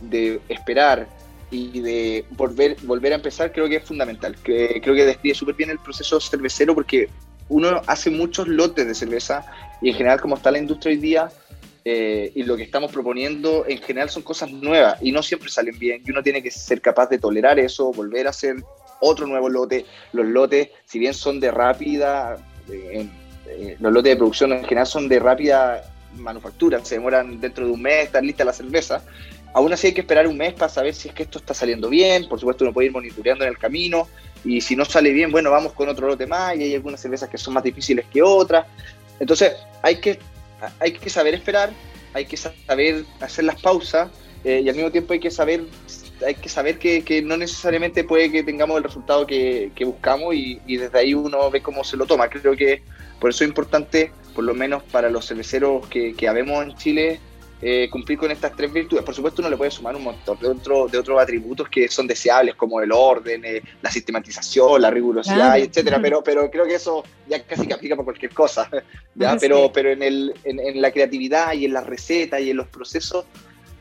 de 0.01 0.39
esperar 0.49 1.07
y 1.51 1.79
de 1.79 2.25
volver, 2.31 2.75
volver 2.83 3.13
a 3.13 3.15
empezar, 3.15 3.51
creo 3.51 3.67
que 3.67 3.77
es 3.77 3.83
fundamental. 3.83 4.35
creo 4.43 4.81
que 4.81 5.05
describe 5.05 5.35
súper 5.35 5.55
bien 5.55 5.69
el 5.69 5.79
proceso 5.79 6.19
cervecero 6.19 6.75
porque 6.75 7.09
uno 7.47 7.81
hace 7.87 8.09
muchos 8.09 8.47
lotes 8.47 8.85
de 8.85 8.93
cerveza 8.93 9.45
y 9.81 9.89
en 9.89 9.95
general 9.95 10.21
como 10.21 10.35
está 10.35 10.51
la 10.51 10.59
industria 10.59 10.93
hoy 10.93 10.99
día, 10.99 11.29
eh, 11.85 12.31
y 12.35 12.43
lo 12.43 12.57
que 12.57 12.63
estamos 12.63 12.91
proponiendo 12.91 13.65
en 13.67 13.79
general 13.79 14.09
son 14.09 14.21
cosas 14.21 14.51
nuevas 14.51 15.01
y 15.01 15.11
no 15.11 15.23
siempre 15.23 15.49
salen 15.49 15.79
bien 15.79 16.03
y 16.05 16.11
uno 16.11 16.21
tiene 16.21 16.43
que 16.43 16.51
ser 16.51 16.81
capaz 16.81 17.07
de 17.09 17.17
tolerar 17.17 17.57
eso, 17.57 17.91
volver 17.93 18.27
a 18.27 18.31
hacer 18.31 18.57
otro 19.01 19.27
nuevo 19.27 19.49
lote. 19.49 19.85
Los 20.13 20.25
lotes, 20.25 20.69
si 20.85 20.99
bien 20.99 21.13
son 21.13 21.39
de 21.39 21.51
rápida, 21.51 22.37
eh, 22.69 23.07
eh, 23.47 23.77
los 23.79 23.91
lotes 23.91 24.11
de 24.11 24.17
producción 24.17 24.53
en 24.53 24.63
general 24.63 24.87
son 24.87 25.07
de 25.07 25.19
rápida 25.19 25.83
manufactura, 26.15 26.83
se 26.83 26.95
demoran 26.95 27.39
dentro 27.39 27.65
de 27.65 27.71
un 27.71 27.81
mes, 27.81 28.05
estar 28.05 28.23
lista 28.23 28.43
la 28.43 28.53
cerveza. 28.53 29.03
Aún 29.53 29.73
así 29.73 29.87
hay 29.87 29.93
que 29.93 30.01
esperar 30.01 30.27
un 30.27 30.37
mes 30.37 30.53
para 30.53 30.69
saber 30.69 30.93
si 30.93 31.09
es 31.09 31.13
que 31.13 31.23
esto 31.23 31.39
está 31.39 31.53
saliendo 31.53 31.89
bien, 31.89 32.27
por 32.29 32.39
supuesto 32.39 32.63
uno 32.63 32.73
puede 32.73 32.87
ir 32.87 32.93
monitoreando 32.93 33.43
en 33.43 33.49
el 33.49 33.57
camino 33.57 34.07
y 34.45 34.61
si 34.61 34.75
no 34.75 34.85
sale 34.85 35.11
bien, 35.11 35.31
bueno, 35.31 35.49
vamos 35.49 35.73
con 35.73 35.89
otro 35.89 36.07
lote 36.07 36.27
más 36.27 36.55
y 36.55 36.63
hay 36.63 36.75
algunas 36.75 37.01
cervezas 37.01 37.29
que 37.29 37.37
son 37.37 37.55
más 37.55 37.63
difíciles 37.63 38.05
que 38.11 38.21
otras. 38.21 38.67
Entonces 39.19 39.53
hay 39.81 39.95
que 39.97 40.19
hay 40.79 40.91
que 40.91 41.09
saber 41.09 41.33
esperar, 41.33 41.71
hay 42.13 42.25
que 42.25 42.37
saber 42.37 43.05
hacer 43.21 43.45
las 43.45 43.61
pausas 43.61 44.09
eh, 44.43 44.61
y 44.63 44.69
al 44.69 44.75
mismo 44.75 44.91
tiempo 44.91 45.13
hay 45.13 45.19
que 45.19 45.31
saber 45.31 45.63
hay 46.25 46.35
que 46.35 46.49
saber 46.49 46.77
que, 46.79 47.21
no 47.23 47.37
necesariamente 47.37 48.03
puede 48.03 48.31
que 48.31 48.43
tengamos 48.43 48.77
el 48.77 48.83
resultado 48.83 49.25
que, 49.25 49.71
buscamos 49.85 50.35
y, 50.35 50.59
desde 50.77 50.97
ahí 50.97 51.13
uno 51.13 51.49
ve 51.49 51.61
cómo 51.61 51.83
se 51.83 51.97
lo 51.97 52.05
toma. 52.05 52.29
Creo 52.29 52.55
que 52.55 52.83
por 53.19 53.29
eso 53.29 53.43
es 53.43 53.49
importante, 53.49 54.11
por 54.33 54.43
lo 54.43 54.53
menos 54.53 54.83
para 54.83 55.09
los 55.09 55.27
cerveceros 55.27 55.87
que, 55.87 56.13
que 56.13 56.27
habemos 56.27 56.63
en 56.63 56.75
Chile, 56.75 57.19
eh, 57.61 57.89
cumplir 57.91 58.17
con 58.17 58.31
estas 58.31 58.55
tres 58.55 58.71
virtudes. 58.71 59.03
Por 59.03 59.13
supuesto, 59.13 59.41
uno 59.41 59.49
le 59.49 59.57
puede 59.57 59.69
sumar 59.69 59.93
un 59.93 60.03
montón 60.03 60.39
de, 60.39 60.47
otro, 60.47 60.87
de 60.87 60.97
otros 60.97 61.21
atributos 61.21 61.67
que 61.67 61.89
son 61.89 62.07
deseables, 62.07 62.55
como 62.55 62.79
el 62.79 62.89
orden, 62.89 63.43
eh, 63.43 63.61
la 63.81 63.91
sistematización, 63.91 64.81
la 64.81 64.89
rigurosidad, 64.89 65.59
etcétera. 65.59 65.99
Pero, 66.01 66.23
pero 66.23 66.49
creo 66.49 66.65
que 66.65 66.75
eso 66.75 67.03
ya 67.27 67.43
casi 67.43 67.67
que 67.67 67.73
aplica 67.73 67.97
para 67.97 68.05
cualquier 68.05 68.33
cosa. 68.33 68.69
¿ya? 69.15 69.35
Pero, 69.37 69.73
pero 69.73 69.91
en, 69.91 70.01
el, 70.03 70.33
en, 70.45 70.81
la 70.81 70.91
creatividad 70.91 71.51
y 71.51 71.65
en 71.65 71.73
la 71.73 71.81
receta 71.81 72.39
y 72.39 72.49
en 72.49 72.55
los 72.55 72.67
procesos, 72.67 73.25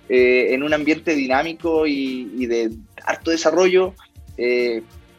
eh, 0.08 0.54
en 0.54 0.62
un 0.62 0.74
ambiente 0.74 1.14
dinámico 1.14 1.86
y, 1.86 2.46
de 2.46 2.70
harto 3.04 3.30
desarrollo, 3.30 3.94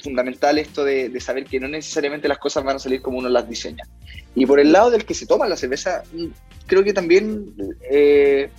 fundamental 0.02 0.58
esto 0.58 0.86
de, 0.86 1.10
de, 1.10 1.20
saber 1.20 1.44
que 1.44 1.60
no 1.60 1.68
necesariamente 1.68 2.30
las 2.30 2.38
cosas 2.38 2.64
van 2.64 2.78
a 2.78 2.80
salir 2.80 3.02
como 3.02 3.18
uno 3.18 3.28
las 3.28 3.50
diseña. 3.50 3.84
Y 4.36 4.46
por 4.46 4.60
el 4.60 4.72
lado 4.72 4.92
del 4.92 5.06
que 5.06 5.14
se 5.14 5.26
toma 5.26 5.48
la 5.48 5.58
cerveza, 5.58 6.04
creo 6.68 6.84
que 6.84 6.94
también 6.94 7.54
eh, 7.90 8.50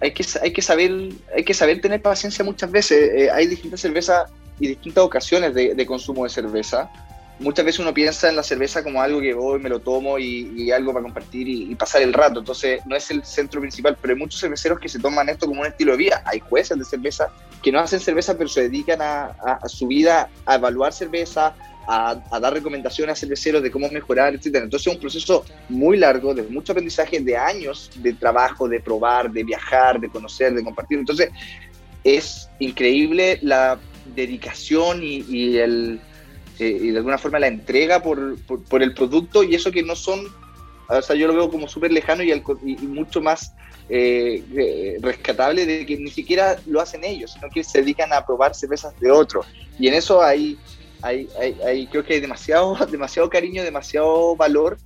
hay, 0.00 0.12
que, 0.12 0.24
hay, 0.40 0.52
que 0.52 0.62
saber, 0.62 0.90
hay 1.36 1.44
que 1.44 1.54
saber 1.54 1.80
tener 1.80 2.00
paciencia 2.00 2.44
muchas 2.44 2.70
veces. 2.70 3.10
Eh, 3.14 3.30
hay 3.30 3.46
distintas 3.46 3.80
cervezas 3.80 4.30
y 4.58 4.68
distintas 4.68 5.04
ocasiones 5.04 5.54
de, 5.54 5.86
consumo 5.86 6.24
de 6.24 6.30
cerveza. 6.30 6.90
Muchas 7.42 7.64
veces 7.64 7.80
uno 7.80 7.92
piensa 7.92 8.28
en 8.28 8.36
la 8.36 8.42
cerveza 8.42 8.82
como 8.82 9.02
algo 9.02 9.20
que 9.20 9.34
voy, 9.34 9.58
me 9.58 9.68
lo 9.68 9.80
tomo 9.80 10.18
y, 10.18 10.70
algo 10.70 10.92
para 10.92 11.02
compartir 11.02 11.48
y, 11.48 11.74
pasar 11.74 12.02
el 12.02 12.12
rato. 12.12 12.40
Entonces 12.40 12.80
no 12.86 12.96
es 12.96 13.10
el 13.10 13.24
centro 13.24 13.60
principal, 13.60 13.96
pero 14.00 14.14
hay 14.14 14.18
muchos 14.18 14.40
cerveceros 14.40 14.78
que 14.78 14.88
se 14.88 14.98
toman 14.98 15.28
esto 15.28 15.46
como 15.46 15.60
un 15.60 15.66
estilo 15.66 15.92
de 15.92 15.98
vida. 15.98 16.22
Hay 16.24 16.40
jueces 16.40 16.78
de 16.78 16.84
cerveza 16.84 17.30
que 17.62 17.72
no 17.72 17.80
hacen 17.80 18.00
cerveza, 18.00 18.36
pero 18.36 18.48
se 18.48 18.62
dedican 18.62 19.02
a, 19.02 19.26
a 19.60 19.68
su 19.68 19.86
vida 19.86 20.30
a 20.46 20.54
evaluar 20.54 20.92
cerveza, 20.92 21.54
a, 21.86 22.40
dar 22.40 22.52
recomendaciones 22.52 23.12
a 23.12 23.16
cerveceros 23.20 23.62
de 23.62 23.70
cómo 23.70 23.88
mejorar, 23.88 24.34
etcétera. 24.34 24.64
Entonces 24.64 24.86
es 24.86 24.94
un 24.94 25.00
proceso 25.00 25.44
muy 25.68 25.96
largo, 25.96 26.34
de 26.34 26.42
mucho 26.44 26.72
aprendizaje, 26.72 27.20
de 27.20 27.36
años 27.36 27.90
de 27.96 28.12
trabajo, 28.12 28.68
de 28.68 28.80
probar, 28.80 29.30
de 29.30 29.44
viajar, 29.44 30.00
de 30.00 30.08
conocer, 30.08 30.54
de 30.54 30.62
compartir. 30.62 30.98
Entonces 30.98 31.30
es 32.04 32.48
increíble 32.58 33.38
la 33.42 33.78
dedicación 34.14 35.00
y, 35.02 35.56
el, 35.58 36.00
eh, 36.58 36.78
y 36.80 36.90
de 36.90 36.98
alguna 36.98 37.18
forma 37.18 37.38
la 37.38 37.48
entrega 37.48 38.02
por, 38.02 38.36
por, 38.40 38.82
el 38.82 38.94
producto 38.94 39.42
y 39.42 39.54
eso 39.54 39.70
que 39.70 39.82
no 39.82 39.96
son, 39.96 40.26
o 40.88 41.02
sea, 41.02 41.16
yo 41.16 41.26
lo 41.26 41.34
veo 41.34 41.50
como 41.50 41.68
súper 41.68 41.92
lejano 41.92 42.22
y, 42.22 42.32
mucho 42.86 43.20
más 43.20 43.54
eh, 43.88 44.98
rescatable 45.00 45.66
de 45.66 45.86
que 45.86 45.96
ni 45.96 46.10
siquiera 46.10 46.58
lo 46.66 46.80
hacen 46.80 47.04
ellos, 47.04 47.32
sino 47.32 47.48
que 47.48 47.64
se 47.64 47.80
dedican 47.80 48.12
a 48.12 48.24
probar 48.24 48.54
cervezas 48.54 48.98
de 49.00 49.10
otros. 49.10 49.46
Y 49.78 49.88
en 49.88 49.94
eso 49.94 50.22
hay 50.22 50.58
hay, 51.02 51.28
hay, 51.64 51.86
creo 51.88 52.04
que 52.04 52.14
hay 52.14 52.20
demasiado, 52.20 52.76
demasiado 52.90 53.28
cariño, 53.28 53.62
demasiado 53.62 54.36
valor 54.36 54.78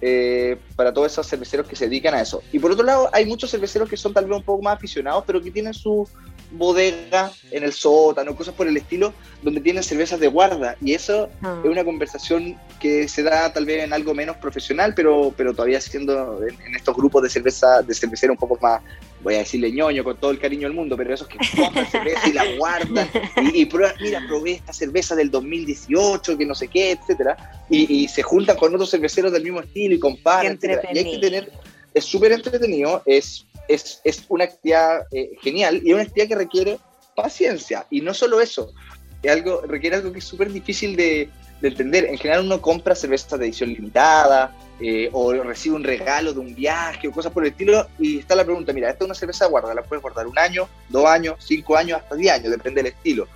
eh, 0.00 0.56
para 0.76 0.92
todos 0.92 1.12
esos 1.12 1.26
cerveceros 1.26 1.68
que 1.68 1.76
se 1.76 1.84
dedican 1.88 2.14
a 2.14 2.22
eso. 2.22 2.42
Y 2.52 2.58
por 2.58 2.72
otro 2.72 2.84
lado, 2.84 3.10
hay 3.12 3.26
muchos 3.26 3.50
cerveceros 3.50 3.88
que 3.88 3.96
son 3.96 4.14
tal 4.14 4.26
vez 4.26 4.38
un 4.38 4.44
poco 4.44 4.62
más 4.62 4.76
aficionados, 4.76 5.24
pero 5.26 5.42
que 5.42 5.50
tienen 5.50 5.74
su, 5.74 6.08
bodega 6.50 7.30
en 7.50 7.64
el 7.64 7.72
sótano, 7.72 8.34
cosas 8.34 8.54
por 8.54 8.66
el 8.66 8.76
estilo, 8.76 9.12
donde 9.42 9.60
tienen 9.60 9.82
cervezas 9.82 10.20
de 10.20 10.28
guarda. 10.28 10.76
Y 10.80 10.94
eso 10.94 11.28
ah. 11.42 11.60
es 11.62 11.70
una 11.70 11.84
conversación 11.84 12.56
que 12.80 13.08
se 13.08 13.22
da 13.22 13.52
tal 13.52 13.66
vez 13.66 13.84
en 13.84 13.92
algo 13.92 14.14
menos 14.14 14.36
profesional, 14.36 14.94
pero, 14.94 15.32
pero 15.36 15.52
todavía 15.52 15.80
siendo 15.80 16.40
en, 16.46 16.74
estos 16.74 16.96
grupos 16.96 17.22
de 17.22 17.30
cerveza, 17.30 17.82
de 17.82 17.94
cervecero 17.94 18.32
un 18.32 18.38
poco 18.38 18.58
más, 18.60 18.82
voy 19.22 19.34
a 19.34 19.38
decirle 19.38 19.72
ñoño 19.72 20.04
con 20.04 20.16
todo 20.16 20.30
el 20.30 20.38
cariño 20.38 20.68
del 20.68 20.76
mundo, 20.76 20.96
pero 20.96 21.12
esos 21.12 21.28
que 21.28 21.38
compran 21.56 21.86
cerveza 21.90 22.28
y 22.28 22.32
la 22.32 22.44
guardan 22.56 23.08
y, 23.52 23.64
prueban, 23.66 23.96
mira, 24.00 24.22
probé 24.26 24.52
esta 24.52 24.72
cerveza 24.72 25.14
del 25.14 25.30
2018, 25.30 26.38
que 26.38 26.46
no 26.46 26.54
sé 26.54 26.68
qué, 26.68 26.92
etcétera, 26.92 27.36
y, 27.68 28.08
se 28.08 28.22
juntan 28.22 28.56
con 28.56 28.74
otros 28.74 28.90
cerveceros 28.90 29.32
del 29.32 29.42
mismo 29.42 29.60
estilo 29.60 29.94
y 29.94 29.98
comparten, 29.98 30.58
Y 30.92 30.98
hay 30.98 31.10
que 31.10 31.18
tener, 31.18 31.52
es 31.92 32.04
súper 32.04 32.32
entretenido, 32.32 33.02
es 33.04 33.44
es, 33.68 34.00
es 34.04 34.24
una 34.28 34.44
actividad 34.44 35.06
eh, 35.12 35.30
genial 35.40 35.80
y 35.84 35.92
una 35.92 36.02
actividad 36.02 36.28
que 36.28 36.34
requiere 36.34 36.78
paciencia. 37.14 37.86
Y 37.90 38.00
no 38.00 38.14
solo 38.14 38.40
eso, 38.40 38.72
es 39.22 39.30
algo, 39.30 39.62
requiere 39.62 39.96
algo 39.96 40.12
que 40.12 40.18
es 40.18 40.24
súper 40.24 40.52
difícil 40.52 40.96
de, 40.96 41.28
de, 41.60 41.68
entender. 41.68 42.06
En 42.06 42.18
general 42.18 42.44
uno 42.44 42.60
compra 42.60 42.94
cervezas 42.94 43.38
de 43.38 43.46
edición 43.46 43.70
limitada 43.70 44.56
eh, 44.80 45.10
o 45.12 45.32
recibe 45.32 45.76
un 45.76 45.84
regalo 45.84 46.32
de 46.32 46.40
un 46.40 46.54
viaje 46.54 47.08
o 47.08 47.12
cosas 47.12 47.32
por 47.32 47.44
el 47.44 47.50
estilo 47.50 47.86
y 47.98 48.18
está 48.20 48.34
la 48.34 48.44
pregunta, 48.44 48.72
mira, 48.72 48.90
esta 48.90 49.04
es 49.04 49.06
una 49.06 49.14
cerveza 49.14 49.46
guarda, 49.46 49.74
la 49.74 49.82
puedes 49.82 50.02
guardar 50.02 50.26
un 50.26 50.38
año, 50.38 50.68
dos 50.88 51.06
años, 51.06 51.36
cinco 51.40 51.76
años, 51.76 52.00
hasta 52.00 52.14
diez 52.14 52.32
años, 52.32 52.50
depende 52.50 52.82
del 52.82 52.92
estilo. 52.92 53.28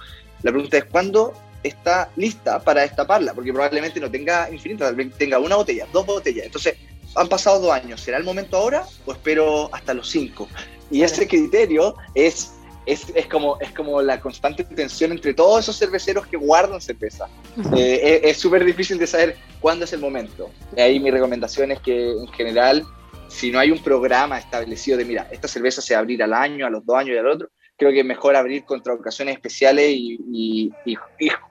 La 0.42 0.50
pregunta 0.50 0.78
es, 0.78 0.84
¿cuándo 0.84 1.34
está 1.62 2.10
lista 2.16 2.58
para 2.60 2.82
destaparla, 2.82 3.34
porque 3.34 3.52
probablemente 3.52 4.00
no 4.00 4.10
tenga 4.10 4.50
infinita, 4.50 4.92
tenga 5.16 5.38
una 5.38 5.56
botella, 5.56 5.86
dos 5.92 6.04
botellas. 6.04 6.46
Entonces, 6.46 6.76
han 7.14 7.28
pasado 7.28 7.60
dos 7.60 7.72
años, 7.72 8.00
¿será 8.00 8.18
el 8.18 8.24
momento 8.24 8.56
ahora 8.56 8.84
o 9.06 9.12
espero 9.12 9.68
hasta 9.72 9.94
los 9.94 10.08
cinco? 10.08 10.48
Y 10.90 11.02
ese 11.02 11.26
criterio 11.26 11.94
es, 12.14 12.54
es, 12.84 13.06
es 13.14 13.26
como, 13.26 13.58
es 13.60 13.70
como 13.72 14.02
la 14.02 14.20
constante 14.20 14.64
tensión 14.64 15.12
entre 15.12 15.32
todos 15.34 15.60
esos 15.60 15.78
cerveceros 15.78 16.26
que 16.26 16.36
guardan 16.36 16.80
cerveza. 16.80 17.28
Eh, 17.74 18.20
es 18.24 18.36
súper 18.36 18.64
difícil 18.64 18.98
de 18.98 19.06
saber 19.06 19.36
cuándo 19.60 19.84
es 19.84 19.92
el 19.92 20.00
momento. 20.00 20.50
Y 20.76 20.80
ahí 20.80 21.00
mi 21.00 21.10
recomendación 21.10 21.70
es 21.72 21.80
que 21.80 22.10
en 22.10 22.28
general, 22.28 22.84
si 23.28 23.50
no 23.50 23.58
hay 23.58 23.70
un 23.70 23.82
programa 23.82 24.38
establecido 24.38 24.98
de, 24.98 25.06
mira, 25.06 25.28
esta 25.30 25.48
cerveza 25.48 25.80
se 25.80 25.94
va 25.94 25.98
a 25.98 26.02
abrir 26.02 26.22
al 26.22 26.34
año, 26.34 26.66
a 26.66 26.70
los 26.70 26.84
dos 26.84 26.96
años 26.96 27.14
y 27.16 27.18
al 27.18 27.28
otro, 27.28 27.48
creo 27.78 27.90
que 27.90 28.00
es 28.00 28.06
mejor 28.06 28.36
abrir 28.36 28.64
contra 28.64 28.94
ocasiones 28.94 29.34
especiales 29.34 29.90
y, 29.90 30.70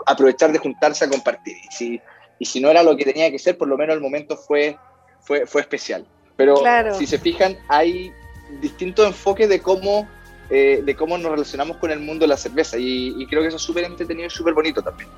aprovechar 0.06 0.52
de 0.52 0.60
juntarse 0.60 1.06
a 1.06 1.10
compartir. 1.10 1.56
Y 1.70 1.74
si, 1.74 2.02
y 2.40 2.46
si 2.46 2.60
no 2.60 2.70
era 2.70 2.84
lo 2.84 2.96
que 2.96 3.06
tenía 3.06 3.32
que 3.32 3.40
ser, 3.40 3.58
por 3.58 3.68
lo 3.68 3.78
menos 3.78 3.96
el 3.96 4.02
momento 4.02 4.38
fue, 4.38 4.78
fue, 5.22 5.46
fue 5.46 5.62
especial. 5.62 6.06
Pero 6.36 6.58
si 6.94 7.06
se 7.06 7.20
fijan, 7.20 7.58
hay 7.68 8.12
distintos 8.62 9.06
enfoques 9.06 9.48
de 9.48 9.62
cómo, 9.62 10.08
eh, 10.50 10.82
de 10.84 10.96
cómo 10.96 11.18
nos 11.18 11.32
relacionamos 11.32 11.78
con 11.78 11.92
el 11.92 12.00
mundo 12.00 12.24
de 12.24 12.30
la 12.30 12.38
cerveza 12.38 12.78
y, 12.78 13.14
y 13.18 13.28
creo 13.28 13.42
que 13.42 13.50
eso 13.50 13.58
es 13.58 13.64
súper 13.64 13.84
entretenido 13.84 14.28
y 14.28 14.30
súper 14.30 14.54
bonito 14.54 14.82
también. 14.82 15.10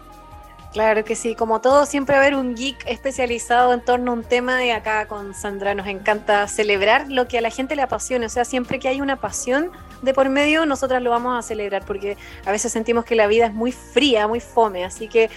Claro 0.74 1.06
que 1.06 1.16
sí, 1.16 1.36
como 1.36 1.62
todo, 1.62 1.86
siempre 1.86 2.16
haber 2.16 2.34
un 2.34 2.56
geek 2.56 2.88
especializado 2.88 3.74
en 3.74 3.82
torno 3.82 4.10
a 4.10 4.16
un 4.16 4.24
tema 4.24 4.66
y 4.66 4.72
acá 4.72 5.06
con 5.06 5.36
Sandra 5.36 5.76
nos 5.76 5.86
encanta 5.86 6.48
celebrar 6.48 7.12
lo 7.12 7.28
que 7.28 7.38
a 7.38 7.42
la 7.42 7.52
gente 7.52 7.76
le 7.76 7.84
apasiona, 7.84 8.26
o 8.26 8.30
sea, 8.30 8.44
siempre 8.44 8.80
que 8.80 8.88
hay 8.88 9.00
una 9.00 9.18
pasión 9.18 9.72
de 10.02 10.16
por 10.16 10.30
medio, 10.30 10.66
nosotras 10.66 11.04
lo 11.04 11.12
vamos 11.12 11.38
a 11.38 11.48
celebrar 11.48 11.86
porque 11.86 12.18
a 12.44 12.52
veces 12.52 12.72
sentimos 12.72 13.06
que 13.06 13.14
la 13.14 13.28
vida 13.28 13.46
es 13.46 13.54
muy 13.54 13.72
fría, 13.72 14.28
muy 14.28 14.40
fome, 14.40 14.84
así 14.84 15.08
que 15.08 15.30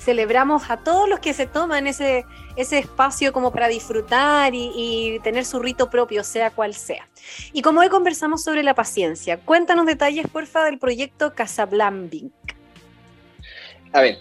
celebramos 0.00 0.70
a 0.70 0.78
todos 0.78 1.08
los 1.08 1.20
que 1.20 1.34
se 1.34 1.46
toman 1.46 1.86
ese, 1.86 2.24
ese 2.56 2.78
espacio 2.78 3.32
como 3.32 3.52
para 3.52 3.68
disfrutar 3.68 4.52
y, 4.54 5.20
tener 5.22 5.44
su 5.44 5.60
rito 5.60 5.90
propio, 5.90 6.24
sea 6.24 6.50
cual 6.50 6.74
sea. 6.74 7.08
Y 7.52 7.62
como 7.62 7.80
hoy 7.80 7.88
conversamos 7.88 8.42
sobre 8.42 8.62
la 8.62 8.74
paciencia, 8.74 9.38
cuéntanos 9.38 9.86
detalles, 9.86 10.26
porfa, 10.26 10.64
del 10.64 10.78
proyecto 10.78 11.34
Casablanca. 11.34 12.00
A 13.92 14.00
ver, 14.00 14.18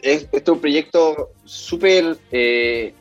es, 0.00 0.22
este 0.22 0.38
es 0.38 0.48
un 0.48 0.60
proyecto 0.60 1.30
súper 1.44 2.16
eh, 2.30 2.94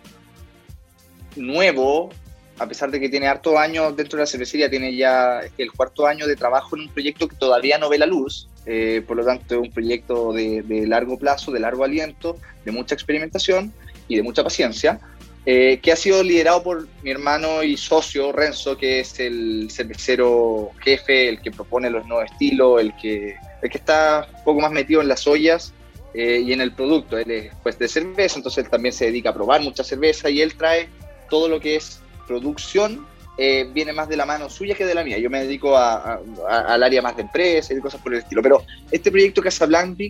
nuevo, 1.36 2.10
a 2.58 2.68
pesar 2.68 2.90
de 2.90 3.00
que 3.00 3.10
tiene 3.10 3.28
harto 3.28 3.60
años 3.60 3.96
dentro 3.96 4.18
de 4.18 4.24
la 4.24 4.28
cervecería, 4.28 4.70
tiene 4.70 4.96
ya 4.96 5.42
el 5.58 5.72
cuarto 5.72 6.08
año 6.08 6.26
de 6.26 6.36
trabajo 6.36 6.76
en 6.76 6.84
un 6.84 6.90
proyecto 6.90 7.28
que 7.28 7.36
todavía 7.36 7.78
no 7.78 7.90
ve 7.90 8.00
la 8.00 8.06
luz, 8.06 8.50
eh, 8.66 9.04
por 9.06 9.18
lo 9.18 9.26
tanto 9.26 9.56
es 9.56 9.62
un 9.62 9.72
proyecto 9.72 10.34
de, 10.34 10.64
largo 10.88 11.18
plazo, 11.18 11.52
de 11.52 11.60
largo 11.60 11.84
aliento, 11.84 12.38
de 12.64 12.72
mucha 12.72 12.96
experimentación 12.96 13.74
y 14.08 14.16
de 14.16 14.24
mucha 14.24 14.44
paciencia, 14.44 15.00
eh, 15.46 15.80
que 15.82 15.92
ha 15.92 15.96
sido 15.96 16.24
liderado 16.24 16.64
por 16.64 16.88
mi 17.04 17.12
hermano 17.12 17.62
y 17.62 17.78
socio 17.78 18.32
Renzo, 18.32 18.78
que 18.78 19.02
es 19.02 19.20
el 19.20 19.68
cervecero 19.70 20.72
jefe, 20.82 21.30
el 21.30 21.42
que 21.42 21.52
propone 21.52 21.90
los 21.90 22.08
nuevos 22.08 22.32
estilos, 22.32 22.82
el 22.82 22.96
que, 22.96 23.36
el 23.62 23.70
que 23.70 23.78
está 23.78 24.28
un 24.38 24.44
poco 24.44 24.62
más 24.62 24.72
metido 24.72 25.02
en 25.02 25.08
las 25.08 25.28
ollas 25.28 25.72
eh, 26.16 26.42
y 26.44 26.52
en 26.52 26.62
el 26.62 26.72
producto. 26.72 27.18
Él 27.20 27.30
es 27.30 27.54
juez 27.62 27.78
de 27.78 27.88
cerveza, 27.88 28.38
entonces 28.38 28.64
él 28.64 28.72
también 28.72 28.94
se 28.94 29.06
dedica 29.06 29.30
a 29.30 29.34
probar 29.36 29.62
mucha 29.62 29.84
cerveza 29.84 30.32
y 30.32 30.42
él 30.42 30.56
trae 30.56 30.90
todo 31.30 31.48
lo 31.48 31.60
que 31.60 31.76
es 31.76 32.00
producción, 32.28 33.06
eh, 33.38 33.70
viene 33.74 33.94
más 33.94 34.08
de 34.08 34.18
la 34.18 34.26
mano 34.26 34.50
suya 34.50 34.76
que 34.76 34.86
de 34.86 34.96
la 34.96 35.04
mía. 35.04 35.18
Yo 35.18 35.30
me 35.30 35.42
dedico 35.42 35.78
al 35.78 36.84
área 36.84 37.02
más 37.02 37.16
de 37.16 37.24
empresa 37.24 37.74
y 37.74 37.80
cosas 37.80 38.02
por 38.02 38.14
el 38.14 38.20
estilo. 38.20 38.42
Pero 38.42 38.64
este 38.92 39.12
proyecto 39.12 39.42
Casablanca 39.42 40.04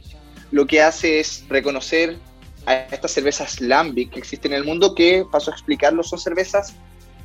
lo 0.51 0.65
que 0.67 0.81
hace 0.81 1.19
es 1.19 1.43
reconocer 1.49 2.17
a 2.65 2.75
estas 2.75 3.11
cervezas 3.11 3.61
Lambic 3.61 4.11
que 4.11 4.19
existen 4.19 4.53
en 4.53 4.59
el 4.59 4.63
mundo, 4.63 4.95
que, 4.95 5.25
paso 5.31 5.51
a 5.51 5.53
explicarlo, 5.53 6.03
son 6.03 6.19
cervezas 6.19 6.75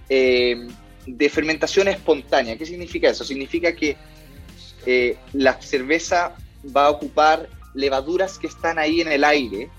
eh, 0.08 0.66
de 1.06 1.28
fermentación 1.28 1.88
espontánea. 1.88 2.56
¿Qué 2.56 2.66
significa 2.66 3.08
eso? 3.08 3.24
Significa 3.24 3.74
que 3.74 3.96
la 5.34 5.60
cerveza 5.60 6.34
va 6.74 6.86
a 6.86 6.90
ocupar 6.90 7.48
levaduras 7.74 8.38
que 8.38 8.46
están 8.46 8.78
ahí 8.78 9.00
en 9.00 9.12
el 9.12 9.24
aire, 9.24 9.70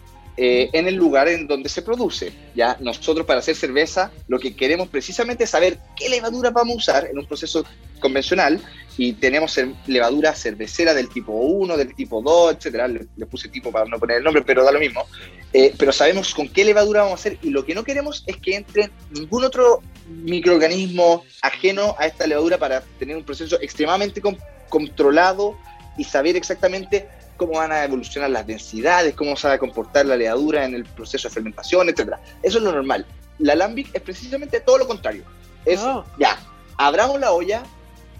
eh, 0.43 0.71
en 0.73 0.87
el 0.87 0.95
lugar 0.95 1.27
en 1.27 1.45
donde 1.45 1.69
se 1.69 1.83
produce. 1.83 2.33
Ya 2.55 2.75
nosotros 2.79 3.27
para 3.27 3.41
hacer 3.41 3.55
cerveza 3.55 4.11
lo 4.27 4.39
que 4.39 4.55
queremos 4.55 4.87
precisamente 4.87 5.43
es 5.43 5.51
saber 5.51 5.77
qué 5.95 6.09
levadura 6.09 6.49
vamos 6.49 6.73
a 6.73 6.77
usar 6.77 7.07
en 7.11 7.19
un 7.19 7.27
proceso 7.27 7.63
convencional 7.99 8.59
y 8.97 9.13
tenemos 9.13 9.55
levadura 9.85 10.33
cervecera 10.33 10.95
del 10.95 11.09
tipo 11.09 11.31
1, 11.33 11.77
del 11.77 11.93
tipo 11.93 12.23
2, 12.23 12.55
etcétera. 12.55 12.87
Le, 12.87 13.25
puse 13.27 13.49
tipo 13.49 13.71
para 13.71 13.85
no 13.85 13.99
poner 13.99 14.17
el 14.17 14.23
nombre, 14.23 14.41
pero 14.41 14.63
da 14.63 14.71
lo 14.71 14.79
mismo. 14.79 15.05
Eh, 15.53 15.75
pero 15.77 15.93
sabemos 15.93 16.33
con 16.33 16.49
qué 16.49 16.65
levadura 16.65 17.03
vamos 17.03 17.19
a 17.19 17.21
hacer 17.21 17.37
y 17.43 17.51
lo 17.51 17.63
que 17.63 17.75
no 17.75 17.83
queremos 17.83 18.23
es 18.25 18.37
que 18.37 18.55
entre 18.55 18.89
ningún 19.11 19.43
otro 19.43 19.83
microorganismo 20.07 21.23
ajeno 21.43 21.95
a 21.99 22.07
esta 22.07 22.25
levadura 22.25 22.57
para 22.57 22.81
tener 22.97 23.15
un 23.15 23.23
proceso 23.23 23.61
extremadamente 23.61 24.23
controlado 24.69 25.55
y 25.99 26.03
saber 26.03 26.35
exactamente 26.35 27.07
cómo 27.41 27.53
van 27.53 27.71
a 27.71 27.83
evolucionar 27.83 28.29
las 28.29 28.45
densidades, 28.45 29.15
cómo 29.15 29.35
se 29.35 29.47
va 29.47 29.55
a 29.55 29.57
comportar 29.57 30.05
la 30.05 30.15
levadura 30.15 30.63
en 30.63 30.75
el 30.75 30.85
proceso 30.85 31.27
de 31.27 31.33
fermentación, 31.33 31.89
etc. 31.89 32.13
Eso 32.43 32.59
es 32.59 32.63
lo 32.63 32.71
normal. 32.71 33.03
La 33.39 33.55
Lambic 33.55 33.89
es 33.95 34.01
precisamente 34.03 34.59
todo 34.59 34.77
lo 34.77 34.87
contrario. 34.87 35.23
Es, 35.65 35.79
oh. 35.79 36.05
ya, 36.19 36.37
abramos 36.77 37.19
la 37.19 37.31
olla, 37.31 37.63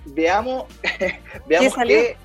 veamos, 0.06 0.66
veamos 1.48 1.76
qué, 1.86 2.18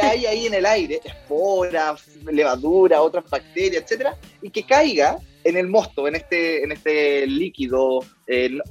hay 0.00 0.26
ahí 0.26 0.46
en 0.46 0.54
el 0.54 0.66
aire, 0.66 1.00
esporas, 1.04 2.08
levadura, 2.24 3.02
otras 3.02 3.30
bacterias, 3.30 3.84
etcétera, 3.84 4.16
y 4.42 4.50
que 4.50 4.66
caiga 4.66 5.18
en 5.44 5.56
el 5.56 5.68
mosto, 5.68 6.08
en 6.08 6.16
este, 6.16 6.64
en 6.64 6.72
este 6.72 7.24
líquido 7.28 8.00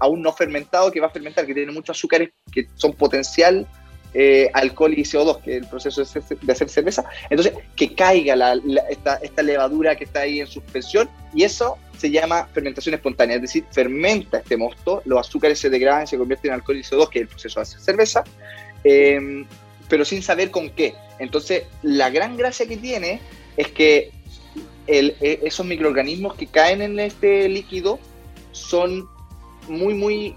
aún 0.01 0.21
no 0.21 0.33
fermentado 0.33 0.91
que 0.91 0.99
va 0.99 1.07
a 1.07 1.11
fermentar, 1.11 1.45
que 1.45 1.53
tiene 1.53 1.71
muchos 1.71 1.97
azúcares 1.97 2.31
que 2.51 2.67
son 2.75 2.91
potencial 2.91 3.65
eh, 4.13 4.49
alcohol 4.53 4.93
y 4.93 5.03
CO2, 5.03 5.41
que 5.41 5.55
es 5.55 5.63
el 5.63 5.69
proceso 5.69 6.03
de 6.03 6.51
hacer 6.51 6.69
cerveza. 6.69 7.05
Entonces, 7.29 7.53
que 7.77 7.95
caiga 7.95 8.35
esta, 8.89 9.41
levadura 9.41 9.95
que 9.95 10.03
está 10.03 10.21
ahí 10.21 10.41
en 10.41 10.47
suspensión 10.47 11.09
y 11.33 11.43
eso 11.43 11.77
se 11.97 12.11
llama 12.11 12.47
fermentación 12.53 12.95
espontánea, 12.95 13.37
es 13.37 13.43
decir, 13.43 13.63
fermenta 13.71 14.39
este 14.39 14.57
mosto, 14.57 15.01
los 15.05 15.19
azúcares 15.19 15.59
se 15.59 15.69
degradan 15.69 16.07
se 16.07 16.17
convierten 16.17 16.49
en 16.49 16.55
alcohol 16.55 16.77
y 16.77 16.81
CO2, 16.81 17.09
que 17.09 17.19
es 17.19 17.21
el 17.23 17.27
proceso 17.29 17.59
de 17.59 17.63
hacer 17.63 17.79
cerveza, 17.79 18.23
em, 18.83 19.45
pero 19.87 20.03
sin 20.03 20.21
saber 20.21 20.51
con 20.51 20.69
qué. 20.71 20.93
Entonces, 21.19 21.63
la 21.81 22.09
gran 22.09 22.35
gracia 22.35 22.67
que 22.67 22.77
tiene 22.77 23.21
es 23.55 23.69
que 23.69 24.11
e, 24.87 25.39
esos 25.43 25.65
microorganismos 25.65 26.35
que 26.35 26.47
caen 26.47 26.81
en 26.81 26.99
este 26.99 27.47
líquido 27.47 27.97
son 28.51 29.07
muy, 29.69 29.93
muy, 29.93 30.35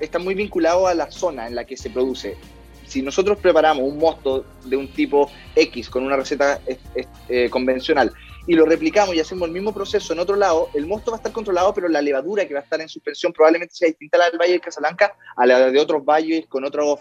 están 0.00 0.24
muy 0.24 0.34
vinculados 0.34 0.88
a 0.88 0.94
la 0.94 1.10
zona 1.10 1.46
en 1.46 1.54
la 1.54 1.64
que 1.64 1.76
se 1.76 1.90
produce 1.90 2.36
si 2.92 3.00
nosotros 3.00 3.38
preparamos 3.38 3.84
un 3.90 3.96
mosto 3.96 4.44
de 4.64 4.76
un 4.76 4.86
tipo 4.88 5.30
X 5.56 5.88
con 5.88 6.04
una 6.04 6.16
receta 6.16 6.60
eh, 7.28 7.48
convencional 7.48 8.12
y 8.46 8.54
lo 8.54 8.66
replicamos 8.66 9.14
y 9.14 9.20
hacemos 9.20 9.48
el 9.48 9.54
mismo 9.54 9.72
proceso 9.72 10.12
en 10.12 10.18
otro 10.18 10.36
lado, 10.36 10.68
el 10.74 10.86
mosto 10.86 11.10
va 11.10 11.16
a 11.16 11.20
estar 11.20 11.32
controlado, 11.32 11.72
pero 11.72 11.88
la 11.88 12.02
levadura 12.02 12.46
que 12.46 12.52
va 12.52 12.60
a 12.60 12.62
estar 12.64 12.80
en 12.82 12.90
suspensión 12.90 13.32
probablemente 13.32 13.74
sea 13.74 13.88
distinta 13.88 14.18
a 14.18 14.20
la 14.20 14.30
del 14.30 14.38
Valle 14.38 14.52
de 14.52 14.60
Casablanca 14.60 15.14
a 15.36 15.46
la 15.46 15.70
de 15.70 15.80
otros 15.80 16.04
valles 16.04 16.46
con 16.48 16.64
otros 16.66 17.00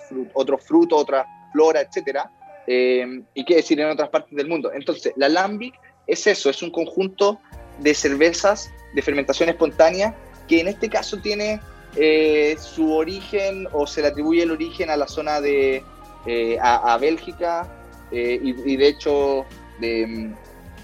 frutos, 0.65 1.01
otra 1.01 1.25
flora, 1.51 1.81
etcétera, 1.81 2.31
eh, 2.67 3.21
y 3.33 3.43
qué 3.43 3.55
decir 3.55 3.77
en 3.81 3.89
otras 3.89 4.07
partes 4.07 4.33
del 4.33 4.47
mundo. 4.47 4.71
Entonces, 4.73 5.11
la 5.17 5.27
Lambic 5.27 5.73
es 6.07 6.25
eso, 6.25 6.49
es 6.49 6.63
un 6.63 6.71
conjunto 6.71 7.37
de 7.79 7.93
cervezas 7.93 8.71
de 8.93 9.01
fermentación 9.01 9.49
espontánea 9.49 10.15
que 10.47 10.61
en 10.61 10.69
este 10.69 10.89
caso 10.89 11.17
tiene 11.17 11.59
eh, 11.95 12.55
su 12.59 12.93
origen 12.93 13.67
o 13.73 13.85
se 13.85 14.01
le 14.01 14.07
atribuye 14.07 14.43
el 14.43 14.51
origen 14.51 14.89
a 14.89 14.95
la 14.95 15.07
zona 15.07 15.41
de 15.41 15.83
eh, 16.25 16.57
a, 16.61 16.97
Bélgica 16.97 17.67
eh, 18.11 18.39
y, 18.41 18.77
de 18.77 18.87
hecho 18.87 19.45
mm, 19.79 20.33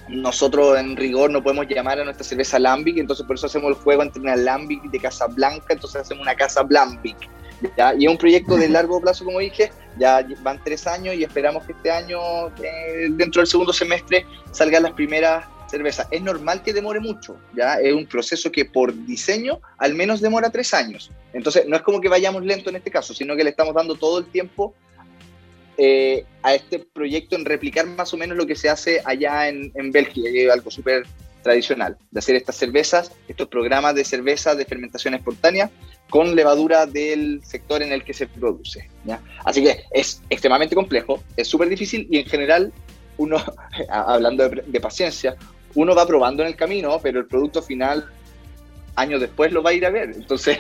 nosotros 0.10 0.78
en 0.78 0.98
rigor 0.98 1.30
no 1.30 1.41
podemos 1.41 1.67
llamar 1.67 2.00
a 2.00 2.04
nuestra 2.04 2.26
cerveza 2.26 2.60
Lambic, 2.60 2.98
entonces 2.98 3.26
por 3.26 3.36
eso 3.36 3.46
hacemos 3.46 3.70
el 3.70 3.76
juego 3.76 4.04
entre 4.04 4.22
una 4.22 4.36
Lambic 4.36 4.84
de 4.84 5.00
Casablanca, 5.00 5.74
entonces 5.74 6.02
hacemos 6.02 6.24
una 6.24 6.36
Casa 6.36 6.63
Blambic. 6.63 7.17
Y 7.98 8.06
es 8.06 8.12
un 8.12 8.17
proyecto 8.20 8.56
de 8.56 8.70
largo 8.70 9.02
plazo, 9.02 9.26
como 9.26 9.39
dije, 9.39 9.72
ya 9.98 10.26
van 10.43 10.63
tres 10.63 10.86
años 10.86 11.15
y 11.15 11.24
esperamos 11.24 11.65
que 11.65 11.72
este 11.72 11.89
año, 11.89 12.20
dentro 13.10 13.41
del 13.41 13.48
segundo 13.48 13.74
semestre, 13.74 14.28
salgan 14.52 14.84
las 14.84 14.91
primeras 14.91 15.46
cerveza. 15.69 16.08
Es 16.12 16.21
normal 16.21 16.63
que 16.63 16.73
demore 16.73 16.99
mucho, 16.99 17.38
¿ya? 17.56 17.75
Es 17.75 17.93
un 17.93 18.06
proceso 18.06 18.51
que 18.51 18.65
por 18.65 18.93
diseño 19.06 19.60
al 19.77 19.93
menos 19.93 20.21
demora 20.21 20.49
tres 20.49 20.73
años. 20.73 21.12
Entonces, 21.34 21.65
no 21.67 21.75
es 21.75 21.82
como 21.82 22.01
que 22.01 22.10
vayamos 22.10 22.43
lento 22.43 22.69
en 22.69 22.77
este 22.77 22.91
caso, 22.91 23.13
sino 23.13 23.36
que 23.36 23.43
le 23.43 23.51
estamos 23.51 23.75
dando 23.75 23.95
todo 23.95 24.19
el 24.19 24.25
tiempo 24.25 24.73
eh, 25.77 26.25
a 26.41 26.56
este 26.56 26.80
proyecto 26.80 27.36
en 27.36 27.45
replicar 27.45 27.86
más 27.86 28.13
o 28.13 28.17
menos 28.17 28.38
lo 28.38 28.47
que 28.47 28.56
se 28.56 28.69
hace 28.69 29.01
allá 29.06 29.47
en, 29.47 29.71
en 29.75 29.91
Bélgica, 29.91 30.30
que 30.32 30.45
es 30.45 30.51
algo 30.51 30.71
súper 30.71 31.06
tradicional, 31.43 31.97
de 32.12 32.19
hacer 32.19 32.36
estas 32.36 32.56
cervezas, 32.56 33.12
estos 33.27 33.47
programas 33.47 33.95
de 33.95 34.03
cerveza 34.03 34.56
de 34.56 34.65
fermentación 34.65 35.13
espontánea 35.13 35.69
con 36.10 36.36
levadura 36.36 36.86
del 36.86 37.41
sector 37.43 37.82
en 37.82 37.91
el 37.91 38.03
que 38.03 38.13
se 38.13 38.27
produce. 38.27 38.89
¿ya? 39.06 39.21
Así 39.45 39.63
que 39.63 39.84
es 39.91 40.21
extremadamente 40.30 40.75
complejo, 40.75 41.23
es 41.36 41.47
súper 41.47 41.69
difícil 41.69 42.08
y 42.10 42.19
en 42.19 42.25
general 42.25 42.73
uno, 43.17 43.38
hablando 43.89 44.49
de, 44.49 44.80
paciencia, 44.80 45.36
uno 45.77 45.93
va 45.93 46.07
probando 46.07 46.41
en 46.41 46.49
el 46.49 46.55
camino, 46.55 46.99
pero 47.01 47.19
el 47.19 47.27
producto 47.27 47.61
final 47.61 48.09
años 48.95 49.21
después 49.21 49.51
lo 49.51 49.61
va 49.61 49.69
a 49.69 49.73
ir 49.73 49.85
a 49.85 49.91
ver. 49.91 50.09
Entonces, 50.09 50.57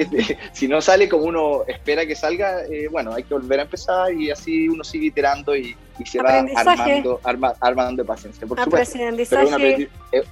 si 0.52 0.66
no 0.66 0.80
sale 0.80 1.06
como 1.06 1.24
uno 1.24 1.64
espera 1.68 2.06
que 2.06 2.16
salga, 2.16 2.64
eh, 2.64 2.88
bueno, 2.90 3.12
hay 3.12 3.24
que 3.24 3.34
volver 3.34 3.60
a 3.60 3.64
empezar 3.64 4.12
y 4.14 4.30
así 4.30 4.66
uno 4.68 4.82
sigue 4.82 5.08
iterando 5.08 5.54
y, 5.54 5.76
se 6.06 6.20
va 6.20 6.44
armando, 6.56 7.20
armando 7.60 8.02
de 8.02 8.06
paciencia. 8.06 8.46
Por 8.46 8.58
supuesto, 8.58 8.98
es, 8.98 10.26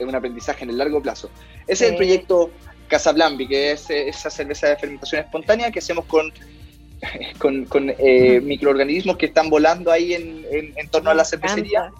un 0.00 0.14
aprendizaje 0.14 0.64
en 0.64 0.70
el 0.70 0.78
largo 0.78 1.00
plazo. 1.00 1.30
Ese 1.66 1.86
es 1.86 1.90
el 1.92 1.96
proyecto 1.96 2.50
Casablambi, 2.88 3.48
que 3.48 3.72
es 3.72 3.88
esa 3.88 4.28
cerveza 4.28 4.68
de 4.68 4.76
fermentación 4.76 5.22
espontánea 5.22 5.70
que 5.70 5.78
hacemos 5.78 6.04
con 6.04 6.30
con, 7.38 7.64
con 7.66 7.92
eh, 7.98 8.40
microorganismos 8.40 9.16
que 9.16 9.26
están 9.26 9.50
volando 9.50 9.90
ahí 9.90 10.14
en, 10.14 10.46
en, 10.50 10.88
torno 10.88 11.10
a 11.10 11.14
la 11.14 11.24
cervecería 11.24 11.90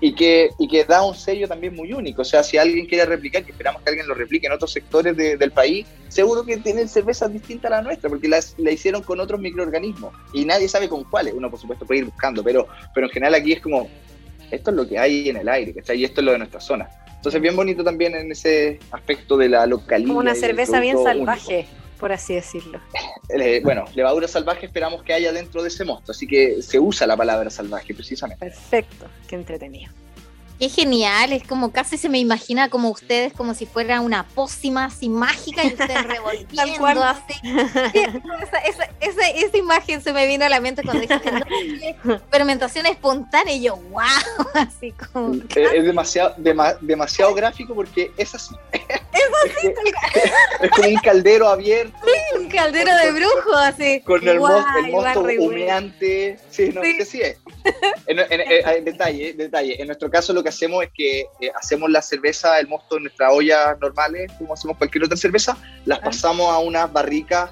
y 0.00 0.14
que, 0.14 0.50
y 0.58 0.68
que 0.68 0.84
da 0.84 1.02
un 1.02 1.14
sello 1.14 1.48
también 1.48 1.74
muy 1.74 1.92
único. 1.92 2.22
O 2.22 2.24
sea, 2.24 2.42
si 2.42 2.56
alguien 2.56 2.86
quiere 2.86 3.04
replicar, 3.04 3.44
que 3.44 3.52
esperamos 3.52 3.82
que 3.82 3.90
alguien 3.90 4.06
lo 4.06 4.14
replique 4.14 4.46
en 4.46 4.52
otros 4.52 4.72
sectores 4.72 5.16
del 5.16 5.50
país, 5.52 5.86
seguro 6.08 6.44
que 6.44 6.56
tienen 6.58 6.88
cervezas 6.88 7.32
distintas 7.32 7.70
a 7.70 7.76
la 7.76 7.82
nuestra, 7.82 8.08
porque 8.08 8.28
las, 8.28 8.54
la 8.58 8.70
hicieron 8.70 9.02
con 9.02 9.20
otros 9.20 9.40
microorganismos 9.40 10.14
y 10.32 10.44
nadie 10.44 10.68
sabe 10.68 10.88
con 10.88 11.04
cuáles. 11.04 11.34
Uno, 11.34 11.50
por 11.50 11.60
supuesto, 11.60 11.86
puede 11.86 12.00
ir 12.00 12.06
buscando, 12.06 12.42
pero, 12.42 12.68
pero 12.94 13.06
en 13.06 13.12
general 13.12 13.34
aquí 13.34 13.52
es 13.52 13.60
como, 13.60 13.88
esto 14.50 14.70
es 14.70 14.76
lo 14.76 14.88
que 14.88 14.98
hay 14.98 15.28
en 15.28 15.36
el 15.36 15.48
aire, 15.48 15.74
Y 15.94 16.04
esto 16.04 16.20
es 16.20 16.24
lo 16.24 16.32
de 16.32 16.38
nuestra 16.38 16.60
zona. 16.60 16.88
Entonces, 17.16 17.40
bien 17.40 17.56
bonito 17.56 17.82
también 17.82 18.14
en 18.14 18.30
ese 18.30 18.78
aspecto 18.92 19.36
de 19.36 19.48
la 19.48 19.66
localidad. 19.66 20.08
Como 20.08 20.20
una 20.20 20.36
cerveza 20.36 20.78
bien 20.78 20.96
salvaje 21.02 21.66
por 21.98 22.12
así 22.12 22.34
decirlo. 22.34 22.80
Eh, 23.28 23.60
bueno, 23.62 23.84
levadura 23.94 24.26
salvaje 24.26 24.66
esperamos 24.66 25.02
que 25.02 25.12
haya 25.12 25.32
dentro 25.32 25.62
de 25.62 25.68
ese 25.68 25.84
mosto, 25.84 26.12
así 26.12 26.26
que 26.26 26.62
se 26.62 26.78
usa 26.78 27.06
la 27.06 27.16
palabra 27.16 27.50
salvaje 27.50 27.92
precisamente. 27.94 28.44
Perfecto, 28.44 29.06
qué 29.28 29.36
entretenido. 29.36 29.92
Qué 30.58 30.68
genial, 30.68 31.32
es 31.32 31.44
como 31.44 31.70
casi 31.70 31.96
se 31.96 32.08
me 32.08 32.18
imagina 32.18 32.68
como 32.68 32.90
ustedes 32.90 33.32
como 33.32 33.54
si 33.54 33.64
fuera 33.64 34.00
una 34.00 34.26
pócima 34.26 34.86
así 34.86 35.08
mágica 35.08 35.62
y 35.62 35.68
ustedes 35.68 36.04
revolviendo 36.06 37.04
así. 37.04 37.34
Esa, 39.00 39.28
esa, 39.28 39.56
imagen 39.56 40.00
se 40.02 40.12
me 40.12 40.26
vino 40.26 40.44
a 40.44 40.48
la 40.48 40.60
mente 40.60 40.82
cuando 40.82 41.02
dijiste 41.02 41.96
fermentación 42.30 42.86
espontánea 42.86 43.54
y 43.54 43.62
yo, 43.62 43.76
wow, 43.76 44.02
así 44.54 44.92
como... 44.92 45.34
Es 45.54 45.84
demasiado, 45.84 46.34
demasiado 46.80 47.34
gráfico 47.34 47.74
porque 47.74 48.10
es 48.16 48.34
así. 48.34 48.54
Es 49.18 49.56
así. 49.56 49.74
es 50.62 50.70
como 50.70 50.88
un 50.88 50.96
caldero 50.96 51.48
abierto. 51.48 51.96
Sí, 52.04 52.38
un 52.38 52.48
caldero 52.48 52.94
de 52.94 53.12
brujo 53.12 53.56
así. 53.56 54.00
Con 54.02 54.26
el, 54.28 54.38
mosto, 54.38 55.20
humeante. 55.40 56.38
Sí, 56.50 56.70
no, 56.72 56.82
sí. 56.82 57.04
sí 57.04 57.22
es. 57.22 57.38
En, 58.06 58.18
en, 58.18 58.84
detalle, 58.84 59.34
detalle. 59.34 59.80
En 59.80 59.86
nuestro 59.86 60.10
caso 60.10 60.32
lo 60.32 60.42
que 60.42 60.48
hacemos 60.48 60.82
es 60.82 60.90
que 60.94 61.20
eh, 61.40 61.50
hacemos 61.54 61.90
la 61.90 62.00
cerveza, 62.00 62.58
el 62.58 62.66
mosto 62.66 62.96
en 62.96 63.04
nuestras 63.04 63.30
ollas 63.32 63.78
normales, 63.80 64.32
como 64.38 64.54
hacemos 64.54 64.78
cualquier 64.78 65.04
otra 65.04 65.16
cerveza, 65.16 65.58
las 65.84 65.98
pasamos 65.98 66.50
a 66.50 66.58
unas 66.58 66.90
barricas 66.90 67.50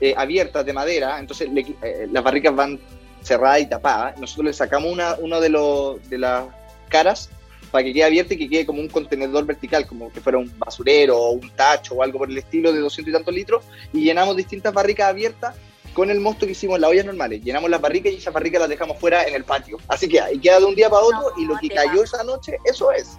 eh, 0.00 0.14
abiertas 0.16 0.64
de 0.64 0.72
madera, 0.72 1.18
entonces 1.18 1.48
eh, 1.82 2.06
las 2.12 2.22
barricas 2.22 2.54
van 2.54 2.78
cerradas 3.22 3.62
y 3.62 3.66
tapadas, 3.66 4.16
nosotros 4.20 4.46
le 4.46 4.52
sacamos 4.52 4.92
una 4.92 5.16
uno 5.18 5.40
de, 5.40 5.48
los 5.48 6.08
de 6.08 6.18
las 6.18 6.44
caras 6.88 7.28
para 7.72 7.82
que 7.82 7.92
quede 7.92 8.04
abierta 8.04 8.34
y 8.34 8.38
que 8.38 8.48
quede 8.48 8.66
como 8.66 8.80
un 8.80 8.88
contenedor 8.88 9.44
vertical, 9.44 9.86
como 9.86 10.12
que 10.12 10.20
fuera 10.20 10.38
un 10.38 10.52
basurero 10.56 11.18
o 11.18 11.30
un 11.32 11.50
tacho 11.50 11.94
o 11.94 12.02
algo 12.02 12.18
por 12.18 12.30
el 12.30 12.38
estilo 12.38 12.72
de 12.72 12.78
200 12.78 13.10
y 13.10 13.12
tantos 13.12 13.34
litros, 13.34 13.64
y 13.92 14.02
llenamos 14.02 14.36
distintas 14.36 14.72
barricas 14.72 15.08
abiertas 15.08 15.56
con 15.96 16.10
el 16.10 16.20
mosto 16.20 16.44
que 16.44 16.52
hicimos 16.52 16.78
las 16.78 16.90
ollas 16.90 17.06
normales. 17.06 17.42
Llenamos 17.42 17.70
las 17.70 17.80
barricas 17.80 18.12
y 18.12 18.16
esas 18.16 18.34
barricas 18.34 18.60
las 18.60 18.68
dejamos 18.68 18.98
fuera 18.98 19.24
en 19.24 19.34
el 19.34 19.44
patio. 19.44 19.78
Así 19.88 20.06
que 20.06 20.20
ahí 20.20 20.38
queda 20.38 20.58
de 20.58 20.66
un 20.66 20.74
día 20.74 20.90
para 20.90 21.02
otro 21.02 21.32
y 21.38 21.46
lo 21.46 21.56
que 21.56 21.70
cayó 21.70 22.04
esa 22.04 22.22
noche, 22.22 22.58
eso 22.66 22.92
es. 22.92 23.18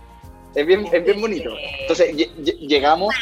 Es 0.53 0.63
bien, 0.63 0.85
es 0.93 1.03
bien 1.03 1.19
bonito. 1.19 1.49
Entonces 1.81 2.15
llegamos, 2.37 3.15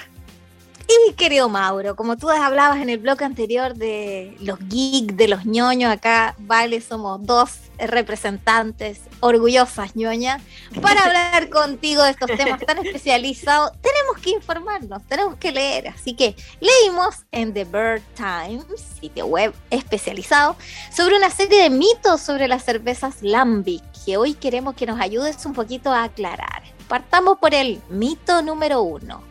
Y 1.08 1.13
querido 1.13 1.50
Mauro, 1.50 1.96
como 1.96 2.18
tú 2.18 2.30
hablabas 2.30 2.78
en 2.78 2.89
el 2.89 2.98
blog 3.00 3.22
anterior 3.24 3.76
de 3.76 4.36
los 4.39 4.58
geeks, 4.60 5.15
de 5.15 5.28
los 5.28 5.46
ñoños, 5.46 5.91
acá, 5.91 6.36
vale, 6.39 6.82
somos 6.82 7.24
dos 7.26 7.60
representantes 7.78 9.02
orgullosas 9.20 9.96
ñoñas, 9.96 10.41
para 10.82 11.04
hablar 11.06 11.50
contigo 11.50 12.04
de 12.04 12.12
estos 12.12 12.32
temas 12.36 12.60
tan 12.62 12.84
especializados, 12.86 13.72
tenemos 13.82 14.18
que 14.22 14.32
informarnos, 14.32 15.04
tenemos 15.08 15.36
que 15.36 15.52
leer. 15.52 15.89
Así 15.89 16.13
que 16.13 16.36
leímos 16.60 17.26
en 17.32 17.54
The 17.54 17.65
Bird 17.65 18.02
Times, 18.15 18.65
sitio 19.00 19.28
web 19.28 19.54
especializado, 19.70 20.56
sobre 20.96 21.18
una 21.18 21.30
serie 21.30 21.63
de 21.63 21.70
mitos 21.70 22.22
sobre 22.22 22.48
las 22.48 22.63
cervezas 22.63 23.18
Lambic, 23.22 23.84
que 24.06 24.18
hoy 24.18 24.34
queremos 24.34 24.76
que 24.76 24.86
nos 24.86 25.00
ayudes 25.00 25.46
un 25.46 25.54
poquito 25.54 25.91
a 25.91 26.04
aclarar. 26.04 26.63
Partamos 26.88 27.38
por 27.39 27.54
el 27.54 27.82
mito 27.89 28.41
número 28.41 28.82
uno. 28.82 29.24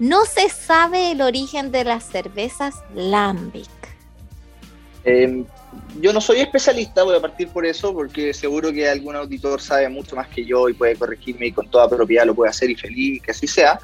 No 0.00 0.24
se 0.24 0.48
sabe 0.48 1.12
el 1.12 1.20
origen 1.20 1.70
de 1.70 1.84
las 1.84 2.04
cervezas 2.04 2.76
Lambic. 2.94 3.68
Em, 5.04 5.44
yo 6.00 6.14
no 6.14 6.22
soy 6.22 6.38
especialista, 6.40 7.02
voy 7.02 7.16
a 7.16 7.20
partir 7.20 7.48
por 7.48 7.66
eso, 7.66 7.92
porque 7.92 8.32
seguro 8.32 8.72
que 8.72 8.88
algún 8.88 9.14
auditor 9.14 9.60
sabe 9.60 9.88
mucho 9.90 10.16
más 10.16 10.28
que 10.28 10.44
yo 10.46 10.70
y 10.70 10.72
puede 10.72 10.96
corregirme 10.96 11.48
y 11.48 11.52
con 11.52 11.70
toda 11.70 11.88
propiedad 11.88 12.24
lo 12.24 12.34
puede 12.34 12.48
hacer 12.48 12.70
y 12.70 12.76
feliz 12.76 13.22
que 13.22 13.30
así 13.30 13.46
sea. 13.46 13.78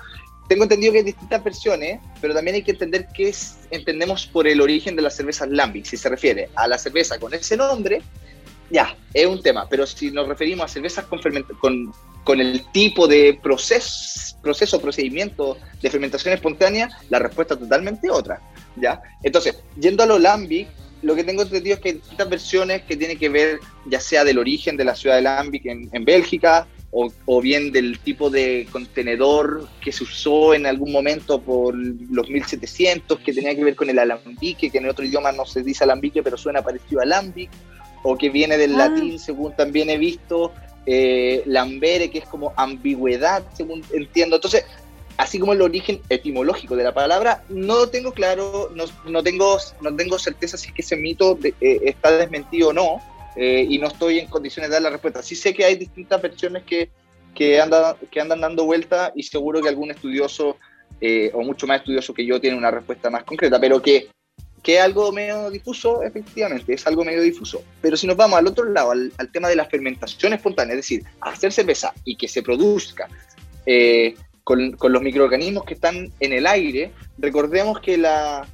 tengo 0.49 0.63
entendido 0.63 0.93
que 0.93 0.99
hay 1.01 1.05
distintas 1.05 1.45
versiones, 1.45 2.01
pero 2.21 2.33
también 2.33 2.55
hay 2.55 2.63
que 2.63 2.71
entender 2.71 3.09
qué 3.15 3.29
es, 3.29 3.59
entendemos 3.71 4.27
por 4.27 4.49
el 4.49 4.63
origen 4.63 4.97
de 4.97 5.03
las 5.03 5.17
cervezas 5.17 5.51
Lambic. 5.51 5.85
Si 5.85 5.99
se 5.99 6.09
refiere 6.09 6.49
a 6.55 6.67
la 6.67 6.79
cerveza 6.79 7.19
con 7.19 7.35
ese 7.35 7.59
nombre, 7.59 8.01
ya, 8.71 8.97
es 9.13 9.27
un 9.27 9.43
tema. 9.43 9.67
Pero 9.69 9.87
si 9.87 10.11
nos 10.11 10.27
referimos 10.27 10.65
a 10.65 10.69
cervezas 10.69 11.05
con, 11.05 11.21
con, 11.61 11.93
con 12.27 12.41
el 12.41 12.65
tipo 12.73 13.07
de 13.07 13.39
proceso, 13.41 14.37
proceso, 14.43 14.81
procedimiento 14.81 15.57
de 15.81 15.91
fermentación 15.91 16.35
espontánea, 16.35 16.91
la 17.09 17.21
respuesta 17.21 17.55
es 17.55 17.61
totalmente 17.61 18.11
otra. 18.11 18.41
¿ya? 18.75 19.01
Entonces, 19.23 19.63
yendo 19.81 20.03
a 20.03 20.07
lo 20.07 20.19
Lambic, 20.19 20.67
lo 21.03 21.15
que 21.15 21.23
tengo 21.23 21.43
entendido 21.43 21.77
es 21.77 21.81
que 21.81 21.91
hay 21.91 21.95
distintas 21.95 22.29
versiones 22.29 22.83
que 22.83 22.97
tienen 22.97 23.17
que 23.17 23.29
ver 23.29 23.61
ya 23.87 24.01
sea 24.01 24.25
del 24.25 24.39
origen 24.39 24.77
de 24.77 24.85
la 24.85 24.97
ciudad 24.97 25.15
de 25.15 25.23
Lambic 25.23 25.67
en, 25.67 25.89
en 25.93 26.05
Bélgica, 26.05 26.67
o, 27.27 27.41
bien 27.41 27.73
del 27.73 27.99
tipo 27.99 28.31
de 28.31 28.67
contenedor 28.73 29.69
que 29.81 29.93
se 29.93 30.05
usó 30.05 30.55
en 30.55 30.67
algún 30.67 30.93
momento 30.93 31.41
por 31.41 31.75
los 31.77 32.29
1700, 32.29 33.21
que 33.21 33.35
tenía 33.35 33.55
que 33.55 33.63
ver 33.63 33.77
con 33.77 33.91
el 33.91 33.99
alambique, 33.99 34.71
que 34.71 34.79
en 34.79 34.89
otro 34.89 35.05
idioma 35.05 35.31
no 35.31 35.45
se 35.45 35.63
dice 35.63 35.85
alambique, 35.85 36.23
pero 36.23 36.39
suena 36.39 36.63
parecido 36.63 37.01
a 37.01 37.03
alambic, 37.05 37.51
o 38.03 38.17
que 38.17 38.31
viene 38.31 38.57
del 38.57 38.75
ah. 38.77 38.89
latín, 38.89 39.19
según 39.19 39.55
también 39.55 39.91
he 39.91 39.99
visto, 39.99 40.53
eh, 40.87 41.43
lambere, 41.47 42.11
que 42.11 42.19
es 42.19 42.27
como 42.27 42.53
ambigüedad, 42.57 43.45
según 43.55 43.85
entiendo. 43.93 44.37
Entonces, 44.37 44.65
así 45.17 45.39
como 45.39 45.53
el 45.53 45.63
origen 45.63 46.01
etimológico 46.09 46.77
de 46.77 46.85
la 46.85 46.95
palabra, 46.95 47.43
no 47.49 47.89
tengo 47.89 48.13
claro, 48.13 48.71
no, 48.75 48.85
no 49.05 49.23
tengo, 49.23 49.59
no 49.81 49.95
tengo 49.97 50.19
certeza 50.19 50.57
si 50.57 50.69
es 50.69 50.75
que 50.75 50.83
ese 50.83 50.97
mito 50.97 51.39
eh, 51.43 51.81
está 51.83 52.17
desmentido 52.17 52.69
o 52.69 52.73
no, 52.73 53.01
eh, 53.37 53.67
y 53.69 53.79
no 53.79 53.89
estoy 53.89 54.19
en 54.19 54.29
condiciones 54.29 54.71
de 54.71 54.75
dar 54.75 54.83
la 54.83 54.91
respuesta. 54.91 55.23
Sí 55.23 55.37
sé 55.37 55.53
que 55.53 55.65
hay 55.65 55.77
distintas 55.77 56.21
versiones 56.23 56.65
que, 56.65 56.91
que, 57.35 57.61
andan, 57.61 57.97
que 58.11 58.21
andan 58.21 58.41
dando 58.41 58.65
vuelta 58.65 59.13
y 59.15 59.23
seguro 59.23 59.61
que 59.61 59.69
algún 59.69 59.91
estudioso 59.91 60.57
eh, 61.01 61.31
o 61.35 61.43
mucho 61.43 61.67
más 61.67 61.81
estudioso 61.81 62.15
que 62.15 62.25
yo 62.25 62.41
tiene 62.41 62.57
una 62.57 62.71
respuesta 62.71 63.11
más 63.11 63.25
concreta, 63.25 63.61
pero 63.61 63.83
que, 63.83 64.09
que 64.67 64.79
es 64.79 64.81
algo 64.81 65.13
medio 65.13 65.49
difuso, 65.49 66.03
efectivamente, 66.03 66.75
es 66.75 66.85
algo 66.89 67.05
medio 67.05 67.23
difuso. 67.23 67.63
Pero 67.81 67.97
si 67.97 68.05
nos 68.09 68.17
vamos 68.17 68.37
al 68.37 68.49
otro 68.49 68.65
lado, 68.65 68.91
al, 68.91 69.13
tema 69.33 69.49
de 69.49 69.55
la 69.55 69.67
fermentación 69.67 70.33
espontánea, 70.33 70.75
es 70.75 70.79
decir, 70.79 71.05
hacer 71.21 71.53
cerveza 71.53 71.95
y 72.05 72.17
que 72.17 72.27
se 72.27 72.43
produzca 72.43 73.07
eh, 73.65 74.17
con, 74.43 74.73
con 74.73 74.93
los 74.93 75.03
microorganismos 75.03 75.65
que 75.65 75.75
están 75.75 76.11
en 76.19 76.33
el 76.33 76.49
aire, 76.49 76.91
recordemos 77.17 77.79
que 77.79 77.97
la, 77.97 78.45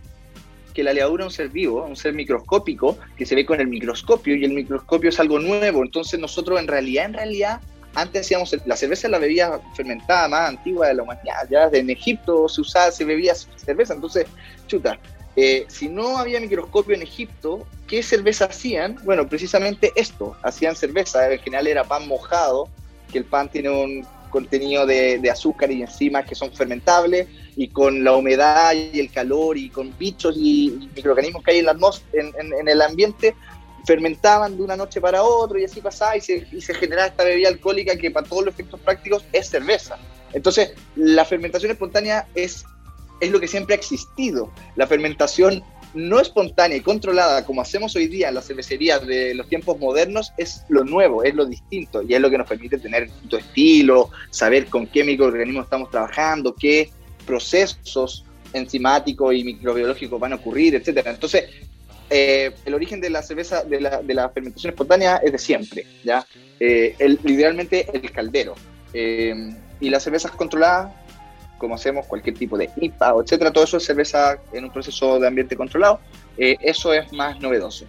que 0.75 0.83
la 0.83 0.93
levadura 0.93 1.25
es 1.25 1.29
un 1.29 1.35
ser 1.35 1.49
vivo, 1.49 1.83
un 1.83 1.97
ser 1.97 2.13
microscópico, 2.13 2.99
que 3.17 3.25
se 3.25 3.35
ve 3.35 3.47
con 3.47 3.59
el 3.59 3.69
microscopio 3.69 4.37
y 4.37 4.45
el 4.45 4.53
microscopio 4.53 5.09
es 5.09 5.19
algo 5.19 5.39
nuevo. 5.39 5.83
Entonces 5.83 6.21
nosotros 6.21 6.61
en 6.61 6.69
realidad, 6.69 7.07
en 7.07 7.15
realidad, 7.15 7.63
antes 7.95 8.27
hacíamos, 8.27 8.55
la 8.67 8.77
cerveza 8.77 9.09
la 9.09 9.19
bebida 9.19 9.63
fermentada 9.75 10.29
más 10.29 10.51
antigua 10.51 10.89
de 10.89 10.95
la 10.95 11.05
humanidad. 11.05 11.49
Ya 11.51 11.71
en 11.73 11.89
Egipto 11.89 12.51
se 12.51 12.61
usaba, 12.61 12.91
se 12.91 13.07
bebía 13.07 13.35
cerveza. 13.35 13.95
Entonces, 13.95 14.27
chuta, 14.67 14.99
eh, 15.37 15.65
si 15.69 15.89
no 15.89 16.19
había 16.19 16.41
microscopio 16.41 16.95
en 16.95 17.03
Egipto, 17.03 17.67
¿qué 17.87 18.03
cerveza 18.03 18.47
hacían? 18.47 18.99
Bueno, 19.05 19.29
precisamente 19.29 19.93
esto, 19.97 20.37
hacían 20.43 20.77
cerveza. 20.77 21.33
En 21.33 21.39
general 21.39 21.67
era 21.67 21.85
pan 21.85 22.07
mojado, 22.07 22.69
que 23.11 23.19
el 23.19 23.25
pan 23.25 23.49
tiene 23.49 23.71
un 23.71 24.07
contenido 24.31 24.87
de, 24.87 25.31
azúcar 25.31 25.71
y 25.71 25.83
enzimas 25.83 26.27
que 26.27 26.35
son 26.35 26.53
fermentables 26.53 27.29
y 27.55 27.69
con 27.69 28.03
la 28.03 28.17
humedad 28.17 28.73
y 28.73 28.99
el 28.99 29.11
calor 29.11 29.59
y 29.59 29.69
con 29.69 29.97
bichos 29.99 30.35
y, 30.37 30.89
microorganismos 30.97 31.43
que 31.45 31.53
hay 31.53 31.59
en, 31.59 31.67
la 31.67 31.77
en, 32.15 32.53
en, 32.59 32.69
el 32.69 32.81
ambiente, 32.81 33.35
fermentaban 33.87 34.57
de 34.57 34.63
una 34.63 34.77
noche 34.77 35.01
para 35.01 35.23
otra 35.23 35.61
y 35.61 35.65
así 35.65 35.81
pasaba 35.81 36.17
y 36.17 36.21
se, 36.21 36.47
y 36.51 36.61
se 36.61 36.75
generaba 36.75 37.09
esta 37.09 37.25
bebida 37.25 37.49
alcohólica 37.49 37.97
que 37.97 38.11
para 38.11 38.27
todos 38.27 38.47
los 38.47 38.55
efectos 38.55 38.81
prácticos 38.81 39.25
es 39.33 39.49
cerveza. 39.49 39.99
Entonces, 40.33 40.73
la 40.97 41.25
fermentación 41.25 41.71
espontánea 41.71 42.27
es, 42.35 42.65
es 43.23 43.31
lo 43.31 43.41
que 43.41 43.47
siempre 43.47 43.75
ha 43.75 43.79
existido. 43.79 44.51
La 44.75 44.89
fermentación 44.89 45.63
no 45.95 46.19
espontánea 46.19 46.77
y 46.77 46.81
controlada 46.81 47.45
como 47.45 47.61
hacemos 47.61 47.95
hoy 47.95 48.09
día 48.09 48.29
en 48.29 48.35
las 48.35 48.47
cervecerías 48.47 49.07
de 49.07 49.35
los 49.35 49.49
tiempos 49.49 49.79
modernos 49.79 50.33
es 50.39 50.65
lo 50.69 50.85
nuevo, 50.85 51.23
es 51.23 51.35
lo 51.35 51.47
distinto 51.47 52.03
y 52.03 52.15
es 52.15 52.21
lo 52.21 52.31
que 52.31 52.39
nos 52.39 52.49
permite 52.49 52.79
tener 52.79 53.11
tu 53.29 53.37
estilo, 53.37 54.11
saber 54.31 54.67
con 54.67 54.89
qué 54.89 55.05
microorganismos 55.05 55.65
estamos 55.65 55.91
trabajando, 55.91 56.55
qué 56.55 56.91
procesos 57.25 58.25
enzimáticos 58.53 59.35
y 59.35 59.45
microbiológicos 59.45 60.19
van 60.19 60.33
a 60.33 60.37
ocurrir, 60.37 60.75
etcétera. 60.75 61.13
Entonces, 61.13 61.45
eh, 62.11 62.51
el 62.65 62.75
origen 62.75 63.01
de 63.01 63.11
la 63.11 63.23
cerveza, 63.23 63.63
de 63.63 63.81
la, 63.81 64.03
de 64.03 64.15
la, 64.15 64.29
fermentación 64.31 64.73
espontánea 64.73 65.19
es 65.19 65.31
de 65.31 65.39
siempre, 65.39 65.87
¿ya? 66.05 66.27
Eh, 66.59 66.97
el, 66.99 67.21
idealmente 67.25 67.87
el 67.93 68.11
caldero. 68.11 68.55
Eh, 68.93 69.55
y 69.83 69.91
las 69.91 70.05
cervezas 70.05 70.31
controladas, 70.31 70.93
como 71.63 71.77
hacemos 71.77 72.05
cualquier 72.07 72.37
tipo 72.37 72.59
de 72.59 72.69
IPA, 72.77 73.15
etcétera, 73.23 73.53
todo 73.53 73.65
eso 73.65 73.77
es 73.79 73.85
cerveza 73.85 74.37
en 74.53 74.65
un 74.65 74.71
proceso 74.71 75.19
de 75.19 75.29
ambiente 75.29 75.57
controlado, 75.57 76.01
eso 76.37 76.93
es 76.93 77.11
más 77.13 77.41
novedoso. 77.41 77.87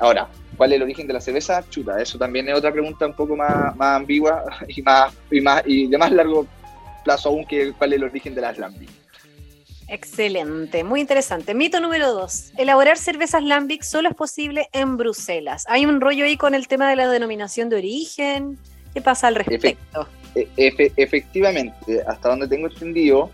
ahora, 0.00 0.28
¿cuál 0.56 0.72
es 0.72 0.76
el 0.76 0.82
origen 0.82 1.06
de 1.06 1.14
la 1.14 1.20
cerveza? 1.20 1.64
Chuta, 1.70 2.02
eso 2.02 2.18
también 2.18 2.48
es 2.48 2.54
otra 2.56 2.72
pregunta 2.72 3.06
un 3.06 3.14
poco 3.14 3.36
más, 3.36 3.74
más 3.76 3.96
ambigua 3.96 4.44
y, 4.68 4.82
más, 4.82 5.14
y, 5.30 5.40
más, 5.40 5.62
y 5.64 5.86
de 5.86 5.96
más 5.96 6.10
largo 6.10 6.46
plazo 7.04 7.28
aún 7.28 7.46
que 7.46 7.72
cuál 7.72 7.92
es 7.92 7.98
el 7.98 8.04
origen 8.04 8.34
de 8.34 8.40
las 8.40 8.58
lambic. 8.58 8.90
Excelente, 9.88 10.84
muy 10.84 11.00
interesante. 11.00 11.54
Mito 11.54 11.80
número 11.80 12.12
dos. 12.12 12.52
Elaborar 12.58 12.98
cervezas 12.98 13.42
lambic 13.42 13.82
solo 13.82 14.10
es 14.10 14.14
posible 14.14 14.68
en 14.72 14.98
Bruselas. 14.98 15.64
Hay 15.66 15.86
un 15.86 16.02
rollo 16.02 16.26
ahí 16.26 16.36
con 16.36 16.54
el 16.54 16.68
tema 16.68 16.90
de 16.90 16.96
la 16.96 17.08
denominación 17.08 17.70
de 17.70 17.76
origen. 17.76 18.58
¿Qué 18.92 19.00
pasa 19.00 19.28
al 19.28 19.36
respecto? 19.36 20.06
Efectivamente, 20.34 22.02
hasta 22.06 22.28
donde 22.28 22.48
tengo 22.48 22.68
entendido, 22.68 23.30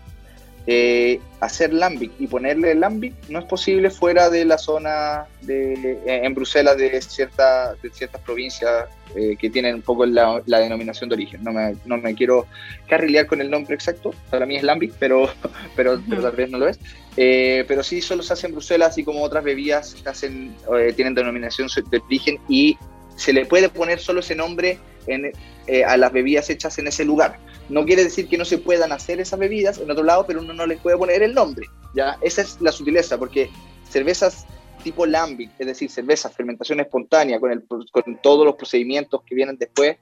eh, 0.67 1.19
hacer 1.41 1.71
lambic 1.71 2.11
y 2.17 2.25
ponerle 2.25 2.73
lambic 2.73 3.13
no 3.29 3.37
es 3.37 3.45
posible 3.45 3.91
fuera 3.91 4.31
de 4.31 4.45
la 4.45 4.57
zona 4.57 5.25
de, 5.41 5.73
eh, 5.73 6.21
en 6.23 6.33
Bruselas 6.33 6.75
de, 6.75 6.99
cierta, 7.03 7.75
de 7.83 7.91
ciertas 7.91 8.19
provincias 8.21 8.85
eh, 9.15 9.35
que 9.37 9.51
tienen 9.51 9.75
un 9.75 9.81
poco 9.83 10.07
la, 10.07 10.41
denominación 10.47 11.07
de 11.07 11.17
origen. 11.17 11.43
No 11.43 11.53
me, 11.53 11.75
no 11.85 11.97
me, 11.97 12.15
quiero 12.15 12.47
carrilear 12.89 13.27
con 13.27 13.41
el 13.41 13.51
nombre 13.51 13.75
exacto, 13.75 14.11
para 14.31 14.47
mí 14.47 14.55
es 14.55 14.63
lambic, 14.63 14.93
pero, 14.97 15.29
pero, 15.75 15.99
tal 15.99 16.35
vez 16.35 16.49
no 16.49 16.57
lo 16.57 16.67
es. 16.67 16.79
pero 17.15 17.83
sí, 17.83 18.01
solo 18.01 18.23
se 18.23 18.33
hace 18.33 18.47
en 18.47 18.53
Bruselas, 18.53 18.89
así 18.89 19.03
como 19.03 19.21
otras 19.21 19.43
bebidas 19.43 19.95
hacen, 20.07 20.55
tienen 20.95 21.13
denominación 21.13 21.67
de 21.91 21.99
origen 21.99 22.39
y 22.49 22.75
se 23.15 23.33
le 23.33 23.45
puede 23.45 23.69
poner 23.69 23.99
solo 23.99 24.21
ese 24.21 24.33
nombre 24.33 24.79
en, 25.07 25.31
a 25.85 25.97
las 25.97 26.11
bebidas 26.11 26.49
hechas 26.49 26.77
en 26.79 26.87
ese 26.87 27.05
lugar. 27.05 27.37
No 27.69 27.85
quiere 27.85 28.03
decir 28.03 28.27
que 28.27 28.37
no 28.37 28.45
se 28.45 28.57
puedan 28.57 28.91
hacer 28.91 29.19
esas 29.19 29.39
bebidas 29.39 29.79
en 29.79 29.89
otro 29.89 30.03
lado, 30.03 30.25
pero 30.25 30.41
uno 30.41 30.53
no 30.53 30.65
les 30.65 30.79
puede 30.79 30.97
poner 30.97 31.23
el 31.23 31.33
nombre. 31.33 31.67
¿ya? 31.93 32.17
Esa 32.21 32.41
es 32.41 32.61
la 32.61 32.71
sutileza, 32.71 33.17
porque 33.17 33.49
cervezas 33.89 34.45
tipo 34.83 35.05
lambic, 35.05 35.49
es 35.57 35.65
decir, 35.65 35.89
cervezas, 35.89 36.35
fermentación 36.35 36.79
espontánea, 36.79 37.39
con, 37.39 37.51
el, 37.51 37.65
con 37.65 38.21
todos 38.21 38.45
los 38.45 38.55
procedimientos 38.55 39.23
que 39.25 39.33
vienen 39.33 39.57
después, 39.57 39.97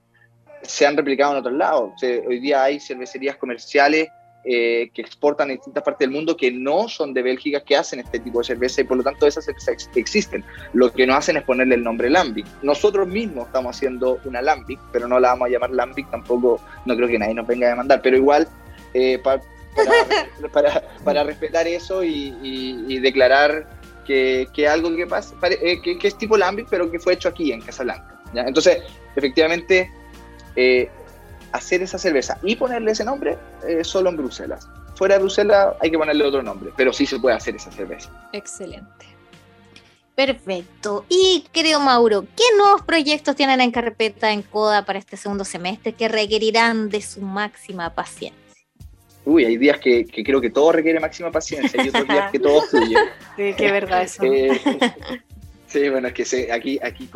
se 0.62 0.86
han 0.86 0.98
replicado 0.98 1.34
en 1.34 1.38
otros 1.40 1.56
lados. 1.56 1.94
hoy 2.28 2.40
día 2.40 2.64
hay 2.64 2.80
cervecerías 2.80 3.38
comerciales 3.38 4.10
eh, 4.46 4.92
que 4.94 5.02
exportan 5.02 5.50
en 5.50 5.56
distintas 5.56 5.84
partes 5.84 6.00
del 6.00 6.12
mundo 6.12 6.36
que 6.36 6.52
no 6.52 6.90
son 6.90 7.14
de 7.14 7.22
Bélgica, 7.22 7.64
que 7.64 7.78
hacen 7.78 8.02
este 8.02 8.20
tipo 8.20 8.40
de 8.40 8.46
cerveza 8.46 8.82
y 8.82 8.84
por 8.84 8.98
lo 8.98 9.04
tanto 9.04 9.26
esas 9.26 9.48
existen. 9.96 10.44
Lo 10.74 10.92
que 10.92 11.08
no 11.08 11.16
hacen 11.16 11.38
es 11.38 11.44
ponerle 11.44 11.76
el 11.76 11.84
nombre 11.84 12.10
Lambic. 12.10 12.46
Nosotros 12.62 13.08
mismos 13.08 13.48
estamos 13.48 13.76
haciendo 13.76 14.20
una 14.26 14.42
Lambic, 14.42 14.80
pero 14.92 15.08
no 15.08 15.18
la 15.20 15.30
vamos 15.30 15.48
a 15.48 15.52
llamar 15.52 15.72
Lambic, 15.72 16.12
tampoco, 16.12 16.60
no 16.86 16.96
creo 16.96 17.08
que 17.08 17.18
nadie 17.18 17.34
nos 17.34 17.48
venga 17.48 17.68
a 17.68 17.70
demandar, 17.70 18.02
pero 18.02 18.18
igual 18.18 18.48
eh, 18.94 19.18
para, 20.52 20.84
para, 21.04 21.24
respetar 21.24 21.66
eso 21.66 22.04
y, 22.04 23.00
declarar 23.00 23.68
que, 24.06 24.48
que, 24.54 24.68
algo 24.68 24.94
que 24.94 25.08
pasa, 25.08 25.34
eh, 25.62 25.82
que, 25.82 25.98
es 26.06 26.18
tipo 26.18 26.38
Lambic, 26.38 26.68
pero 26.70 26.92
que 26.92 27.00
fue 27.00 27.14
hecho 27.14 27.30
aquí 27.30 27.54
en 27.54 27.62
Casablanca. 27.62 28.20
¿ya? 28.34 28.42
Entonces, 28.42 28.84
efectivamente, 29.16 29.90
eh, 30.56 30.90
hacer 31.54 31.82
esa 31.82 31.98
cerveza 31.98 32.38
y 32.44 32.56
ponerle 32.56 32.92
ese 32.92 33.06
nombre 33.06 33.38
eh, 33.66 33.84
solo 33.84 34.10
en 34.10 34.18
Bruselas. 34.18 34.68
Fuera 34.96 35.16
de 35.16 35.22
Bruselas 35.22 35.76
hay 35.80 35.90
que 35.92 35.98
ponerle 35.98 36.26
otro 36.26 36.44
nombre, 36.44 36.72
pero 36.76 36.92
sí 36.92 37.06
se 37.06 37.20
puede 37.20 37.36
hacer 37.36 37.56
esa 37.56 37.72
cerveza. 37.72 38.10
Excelente. 38.34 39.06
Perfecto. 40.16 41.06
Y 41.10 41.46
creo, 41.52 41.80
Mauro, 41.80 42.26
¿qué 42.36 42.44
nuevos 42.58 42.82
proyectos 42.84 43.36
tienen 43.36 43.62
en 43.62 43.72
carpeta 43.72 44.32
en 44.32 44.42
CODA 44.44 44.86
para 44.86 45.00
este 45.00 45.18
segundo 45.18 45.46
semestre 45.46 45.94
que 45.94 46.08
requerirán 46.08 46.90
de 46.90 47.02
su 47.02 47.22
máxima 47.22 47.90
paciencia? 47.94 48.40
Uy, 49.26 49.46
hay 49.46 49.58
días 49.58 49.80
que, 49.80 50.06
creo 50.06 50.42
que 50.42 50.50
todo 50.50 50.72
requiere 50.72 51.00
máxima 51.00 51.32
paciencia 51.32 51.84
y 51.84 51.90
otros 51.90 52.08
días 52.08 52.32
que 52.32 52.40
todo 52.40 52.62
fluye. 52.70 52.98
Sí, 53.38 53.54
qué 53.58 53.72
verdad 53.72 54.04
eso. 54.04 54.24
Eh, 54.24 54.60
sí, 55.68 55.90
bueno, 55.90 56.10
es 56.10 56.14
que 56.14 56.52
aquí, 56.52 56.80
aquí 56.84 57.10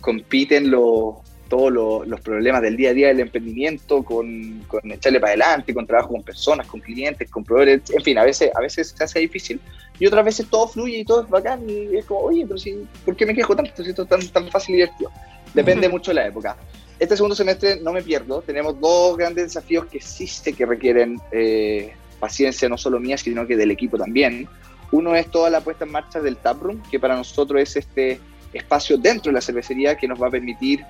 compiten 0.00 0.70
los 0.70 1.16
todos 1.48 1.72
los 1.72 2.20
problemas 2.20 2.62
del 2.62 2.76
día 2.76 2.90
a 2.90 2.92
día 2.94 3.08
del 3.08 3.20
emprendimiento, 3.20 4.02
con, 4.02 4.62
con, 4.68 4.90
echarle 4.90 5.20
para 5.20 5.30
adelante, 5.32 5.74
con 5.74 5.86
trabajo 5.86 6.10
con 6.10 6.22
personas, 6.22 6.66
con 6.66 6.80
clientes, 6.80 7.30
con 7.30 7.44
proveedores, 7.44 7.90
en 7.90 8.02
fin, 8.02 8.18
a 8.18 8.24
veces, 8.24 8.50
a 8.54 8.60
veces 8.60 8.94
se 8.96 9.04
hace 9.04 9.20
difícil 9.20 9.60
y 9.98 10.06
otras 10.06 10.24
veces 10.24 10.46
todo 10.48 10.68
fluye 10.68 10.98
y 10.98 11.04
todo 11.04 11.22
es 11.22 11.28
bacán 11.28 11.68
y 11.68 11.96
es 11.96 12.04
como, 12.04 12.20
oye, 12.20 12.44
pero 12.46 12.58
si, 12.58 12.86
¿por 13.04 13.16
qué 13.16 13.26
me 13.26 13.34
quejo 13.34 13.56
tanto 13.56 13.82
si 13.82 13.90
esto 13.90 14.02
es 14.02 14.08
tan, 14.08 14.26
tan 14.28 14.48
fácil 14.50 14.74
y 14.74 14.78
divertido? 14.78 15.10
Depende 15.54 15.88
mucho 15.88 16.10
de 16.10 16.16
la 16.16 16.26
época. 16.26 16.56
este 16.98 17.16
segundo 17.16 17.34
semestre 17.34 17.80
no 17.80 17.92
me 17.92 18.02
pierdo. 18.02 18.42
Tenemos 18.42 18.78
dos 18.80 19.16
grandes 19.16 19.44
desafíos 19.46 19.86
que 19.86 20.00
sé 20.00 20.52
que 20.52 20.66
requieren 20.66 21.18
eh, 21.32 21.92
paciencia, 22.20 22.68
no 22.68 22.76
solo 22.76 23.00
mía, 23.00 23.16
sino 23.16 23.46
que 23.46 23.56
del 23.56 23.70
equipo 23.70 23.96
también. 23.96 24.48
Uno 24.90 25.14
es 25.14 25.30
toda 25.30 25.50
la 25.50 25.60
puesta 25.60 25.84
en 25.84 25.92
marcha 25.92 26.20
del 26.20 26.36
taproom, 26.36 26.82
que 26.90 26.98
para 26.98 27.16
nosotros 27.16 27.60
es 27.60 27.76
este 27.76 28.20
espacio 28.52 28.96
dentro 28.96 29.30
de 29.30 29.34
la 29.34 29.40
cervecería 29.40 29.96
que 29.96 30.08
nos 30.08 30.20
va 30.20 30.28
a 30.28 30.30
permitir 30.30 30.84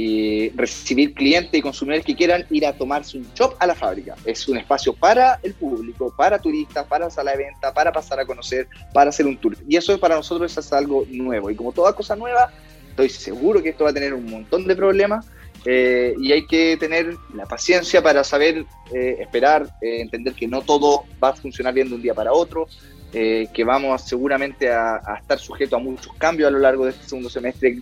eh, 0.00 0.52
recibir 0.54 1.12
clientes 1.12 1.52
y 1.52 1.60
consumidores 1.60 2.04
que 2.04 2.14
quieran 2.14 2.46
ir 2.50 2.64
a 2.64 2.72
tomarse 2.72 3.18
un 3.18 3.26
shop 3.34 3.56
a 3.58 3.66
la 3.66 3.74
fábrica. 3.74 4.14
Es 4.24 4.46
un 4.46 4.56
espacio 4.56 4.92
para 4.92 5.40
el 5.42 5.54
público, 5.54 6.14
para 6.16 6.38
turistas, 6.38 6.86
para 6.86 7.10
sala 7.10 7.32
de 7.32 7.38
venta, 7.38 7.74
para 7.74 7.90
pasar 7.90 8.20
a 8.20 8.24
conocer, 8.24 8.68
para 8.92 9.10
hacer 9.10 9.26
un 9.26 9.36
tour. 9.36 9.56
Y 9.66 9.74
eso 9.74 9.98
para 9.98 10.14
nosotros 10.14 10.56
es 10.56 10.72
algo 10.72 11.04
nuevo. 11.10 11.50
Y 11.50 11.56
como 11.56 11.72
toda 11.72 11.94
cosa 11.94 12.14
nueva, 12.14 12.52
estoy 12.90 13.08
seguro 13.08 13.60
que 13.60 13.70
esto 13.70 13.82
va 13.82 13.90
a 13.90 13.92
tener 13.92 14.14
un 14.14 14.26
montón 14.26 14.68
de 14.68 14.76
problemas. 14.76 15.26
Eh, 15.64 16.14
y 16.20 16.30
hay 16.30 16.46
que 16.46 16.76
tener 16.76 17.16
la 17.34 17.46
paciencia 17.46 18.00
para 18.00 18.22
saber 18.22 18.64
eh, 18.94 19.16
esperar, 19.18 19.68
entender 19.80 20.32
que 20.34 20.46
no 20.46 20.62
todo 20.62 21.06
va 21.22 21.30
a 21.30 21.34
funcionar 21.34 21.74
bien 21.74 21.88
de 21.88 21.96
un 21.96 22.02
día 22.02 22.14
para 22.14 22.32
otro, 22.32 22.68
eh, 23.12 23.48
que 23.54 23.64
vamos 23.64 24.02
seguramente 24.02 24.70
a, 24.70 25.00
estar 25.20 25.38
sujetos 25.38 25.78
a 25.78 25.82
muchos 25.82 26.12
cambios 26.14 26.48
a 26.48 26.50
lo 26.50 26.58
largo 26.58 26.84
de 26.84 26.90
este 26.90 27.08
segundo 27.08 27.30
semestre 27.30 27.78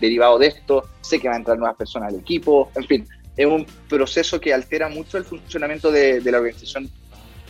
derivado 0.00 0.38
de 0.38 0.46
esto. 0.48 0.88
Sé 1.00 1.18
que 1.18 1.28
van 1.28 1.34
a 1.34 1.38
entrar 1.38 1.58
nuevas 1.58 1.76
personas 1.76 2.12
al 2.12 2.20
equipo, 2.20 2.70
en 2.74 2.84
fin, 2.84 3.08
es 3.36 3.46
un 3.46 3.66
proceso 3.88 4.40
que 4.40 4.52
altera 4.52 4.88
mucho 4.88 5.18
el 5.18 5.24
funcionamiento 5.24 5.90
de, 5.90 6.20
la 6.22 6.38
organización 6.38 6.90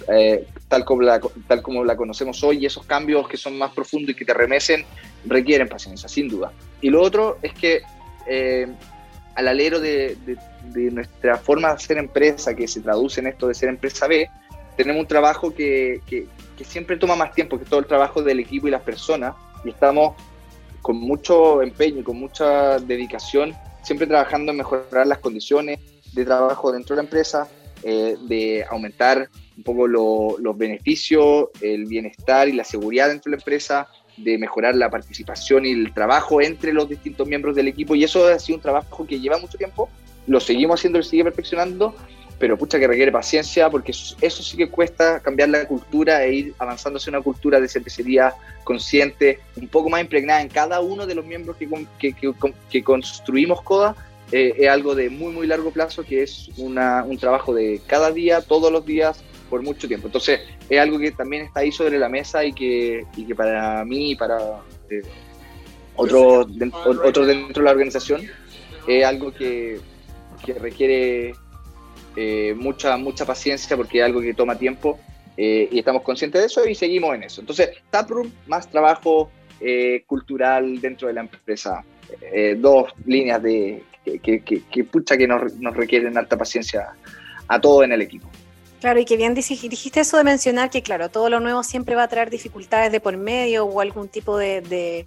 eh, 0.09 0.47
tal, 0.69 0.85
como 0.85 1.03
la, 1.03 1.21
tal 1.47 1.63
como 1.63 1.85
la 1.85 1.97
conocemos 1.97 2.43
hoy 2.43 2.59
y 2.59 2.67
esos 2.67 2.85
cambios 2.87 3.29
que 3.29 3.37
son 3.37 3.59
más 3.59 3.73
profundos 3.73 4.11
y 4.11 4.15
que 4.15 4.25
te 4.25 4.35
remesen 4.35 4.85
requieren 5.27 5.69
paciencia, 5.69 6.09
sin 6.09 6.29
duda. 6.29 6.53
Y 6.81 6.91
lo 6.91 7.03
otro 7.03 7.39
es 7.43 7.53
que 7.55 7.83
eh, 8.27 8.67
al 9.35 9.49
alero 9.49 9.81
de, 9.81 10.17
nuestra 10.75 11.37
forma 11.39 11.69
de 11.69 11.75
hacer 11.75 11.99
empresa, 11.99 12.55
que 12.55 12.69
se 12.69 12.81
traduce 12.81 13.21
en 13.21 13.29
esto 13.29 13.49
de 13.49 13.55
ser 13.55 13.69
empresa 13.69 14.07
B, 14.07 14.29
tenemos 14.77 15.01
un 15.01 15.07
trabajo 15.07 15.55
que, 15.55 16.01
que 16.61 16.65
siempre 16.67 16.99
toma 16.99 17.17
más 17.17 17.33
tiempo 17.33 17.59
que 17.59 17.65
todo 17.65 17.81
el 17.81 17.87
trabajo 17.87 18.23
del 18.23 18.39
equipo 18.39 18.69
y 18.69 18.71
las 18.71 18.83
personas, 18.83 19.35
y 19.65 19.71
estamos 19.71 20.15
con 20.83 20.97
mucho 20.97 21.63
empeño 21.63 22.01
y 22.01 22.03
con 22.03 22.19
mucha 22.19 22.79
dedicación, 22.79 23.55
siempre 23.83 24.07
trabajando 24.07 24.53
en 24.53 24.59
mejorar 24.59 25.07
las 25.07 25.21
condiciones 25.21 25.81
de 26.13 26.23
trabajo 26.23 26.71
dentro 26.71 26.95
de 26.95 27.01
la 27.01 27.07
empresa, 27.07 27.49
eh, 27.83 28.19
de 28.29 28.63
aumentar 28.69 29.31
un 29.57 29.63
poco 29.63 29.89
los 29.89 30.59
beneficios, 30.59 31.47
el 31.63 31.87
bienestar 31.87 32.47
y 32.47 32.53
la 32.53 32.65
seguridad 32.65 33.09
dentro 33.09 33.31
de 33.31 33.39
la 33.39 33.41
empresa, 33.41 33.89
de 34.19 34.37
mejorar 34.37 34.77
la 34.77 34.91
participación 34.91 35.65
y 35.65 35.71
el 35.71 35.95
trabajo 35.95 36.43
entre 36.43 36.75
los 36.75 36.91
distintos 36.91 37.27
miembros 37.27 37.57
del 37.57 37.69
equipo. 37.69 37.95
Y 37.95 38.05
eso 38.05 38.27
ha 38.27 38.39
sido 38.39 38.57
un 38.57 38.63
trabajo 38.63 39.07
que 39.07 39.19
lleva 39.19 39.39
mucho 39.39 39.57
tiempo, 39.57 39.89
lo 40.27 40.41
seguimos 40.41 40.79
haciendo 40.79 40.99
y 40.99 41.05
sigue 41.05 41.25
perfeccionando, 41.25 41.95
pero 42.41 42.57
pucha 42.57 42.79
que 42.79 42.89
requiere 42.89 43.13
paciencia 43.13 43.69
porque 43.69 43.93
eso, 43.93 44.43
sí 44.43 44.57
que 44.57 44.71
cuesta 44.71 45.21
cambiar 45.21 45.51
la 45.51 45.67
cultura 45.67 46.25
e 46.25 46.33
ir 46.33 46.55
avanzando 46.59 46.97
hacia 46.97 47.11
una 47.11 47.21
cultura 47.21 47.61
de 47.61 47.69
cervecería 47.69 48.35
consciente, 48.65 49.41
un 49.57 49.69
poco 49.69 49.91
más 49.91 50.01
impregnada 50.01 50.41
en 50.41 50.49
cada 50.49 50.81
uno 50.81 51.07
de 51.07 51.15
los 51.15 51.27
miembros 51.27 51.59
que, 51.59 52.15
que, 52.71 52.83
construimos 52.83 53.61
CODA. 53.61 53.95
Eh, 54.33 54.55
es 54.59 54.69
algo 54.71 54.95
de 54.95 55.11
muy, 55.11 55.33
muy 55.33 55.47
largo 55.47 55.71
plazo 55.71 56.03
que 56.03 56.23
es 56.23 56.49
una, 56.57 57.05
un 57.05 57.19
trabajo 57.19 57.53
de 57.53 57.83
cada 57.87 58.11
día, 58.11 58.41
todos 58.41 58.73
los 58.73 58.87
días, 58.87 59.23
por 59.51 59.63
mucho 59.63 59.87
tiempo. 59.87 60.07
Entonces, 60.07 60.41
es 60.71 60.81
algo 60.81 60.99
que 60.99 61.11
también 61.11 61.45
está 61.45 61.61
ahí 61.61 61.73
sobre 61.73 61.99
la 61.99 62.09
mesa 62.09 62.43
y 62.43 62.55
que, 62.55 63.05
y 63.17 63.27
que 63.27 63.35
para 63.35 63.85
mí 63.85 64.13
y 64.13 64.17
para 64.17 64.39
eh, 64.89 65.03
otros 65.95 66.47
otro 66.87 67.27
dentro 67.27 67.63
de 67.63 67.67
la 67.67 67.73
organización 67.73 68.23
es 68.89 69.05
algo 69.05 69.31
que, 69.31 69.79
que 70.43 70.55
requiere 70.55 71.35
eh, 72.17 72.55
mucha, 72.57 72.97
mucha 72.97 73.25
paciencia 73.25 73.77
porque 73.77 73.99
es 73.99 74.05
algo 74.05 74.21
que 74.21 74.35
toma 74.35 74.59
tiempo 74.59 74.99
eh, 75.37 75.69
y 75.71 75.79
estamos 75.79 76.03
conscientes 76.03 76.41
de 76.41 76.47
eso 76.47 76.67
y 76.67 76.75
seguimos 76.75 77.15
en 77.15 77.25
eso. 77.25 77.41
Entonces, 77.41 77.71
Taproom, 77.91 78.31
más 78.47 78.69
trabajo 78.69 79.31
eh, 79.61 80.03
cultural 80.07 80.81
dentro 80.81 81.09
de 81.09 81.15
la 81.15 81.21
empresa. 81.23 81.85
dos 82.57 82.93
líneas 83.07 83.41
de 83.41 83.85
que, 84.23 84.43
que, 84.43 84.85
pucha 84.85 85.17
que 85.17 85.29
nos, 85.29 85.55
nos, 85.55 85.77
requieren 85.77 86.19
alta 86.19 86.37
paciencia 86.37 86.89
a 87.47 87.61
todos 87.61 87.85
en 87.85 87.93
el 87.93 88.03
equipo. 88.03 88.29
Claro, 88.81 88.99
y 88.99 89.05
que 89.05 89.17
bien 89.17 89.35
dijiste 89.35 90.01
eso 90.01 90.17
de 90.17 90.25
mencionar 90.25 90.71
que, 90.71 90.83
claro, 90.83 91.11
todo 91.11 91.29
lo 91.29 91.39
nuevo 91.39 91.63
siempre 91.63 91.95
va 91.95 92.05
a 92.05 92.09
traer 92.09 92.31
dificultades 92.31 92.91
de 92.91 92.99
por 92.99 93.17
medio 93.17 93.67
o 93.67 93.81
algún 93.81 94.09
tipo 94.09 94.39
de 94.39 95.07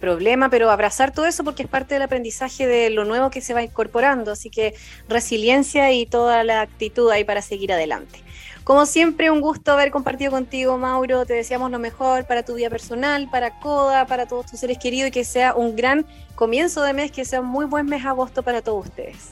problema, 0.00 0.50
pero 0.50 0.70
abrazar 0.70 1.12
todo 1.12 1.26
eso 1.26 1.44
porque 1.44 1.62
es 1.62 1.68
parte 1.68 1.94
del 1.94 2.02
aprendizaje 2.02 2.66
de 2.66 2.90
lo 2.90 3.04
nuevo 3.04 3.30
que 3.30 3.40
se 3.40 3.54
va 3.54 3.62
incorporando, 3.62 4.32
así 4.32 4.50
que 4.50 4.74
resiliencia 5.08 5.92
y 5.92 6.06
toda 6.06 6.44
la 6.44 6.60
actitud 6.62 7.10
ahí 7.10 7.24
para 7.24 7.42
seguir 7.42 7.72
adelante. 7.72 8.22
Como 8.68 8.84
siempre, 8.84 9.30
un 9.30 9.40
gusto 9.40 9.72
haber 9.72 9.90
compartido 9.90 10.30
contigo, 10.30 10.76
Mauro. 10.76 11.24
Te 11.24 11.32
deseamos 11.32 11.70
lo 11.70 11.78
mejor 11.78 12.26
para 12.26 12.42
tu 12.42 12.54
vida 12.54 12.68
personal, 12.68 13.26
para 13.30 13.58
CODA, 13.60 14.06
para 14.06 14.26
todos 14.26 14.44
tus 14.44 14.60
seres 14.60 14.76
queridos 14.76 15.08
y 15.08 15.10
que 15.10 15.24
sea 15.24 15.54
un 15.54 15.74
gran 15.74 16.04
comienzo 16.34 16.82
de 16.82 16.92
mes, 16.92 17.10
que 17.10 17.24
sea 17.24 17.40
un 17.40 17.46
muy 17.46 17.64
buen 17.64 17.86
mes 17.86 18.04
agosto 18.04 18.42
para 18.42 18.60
todos 18.60 18.88
ustedes. 18.88 19.30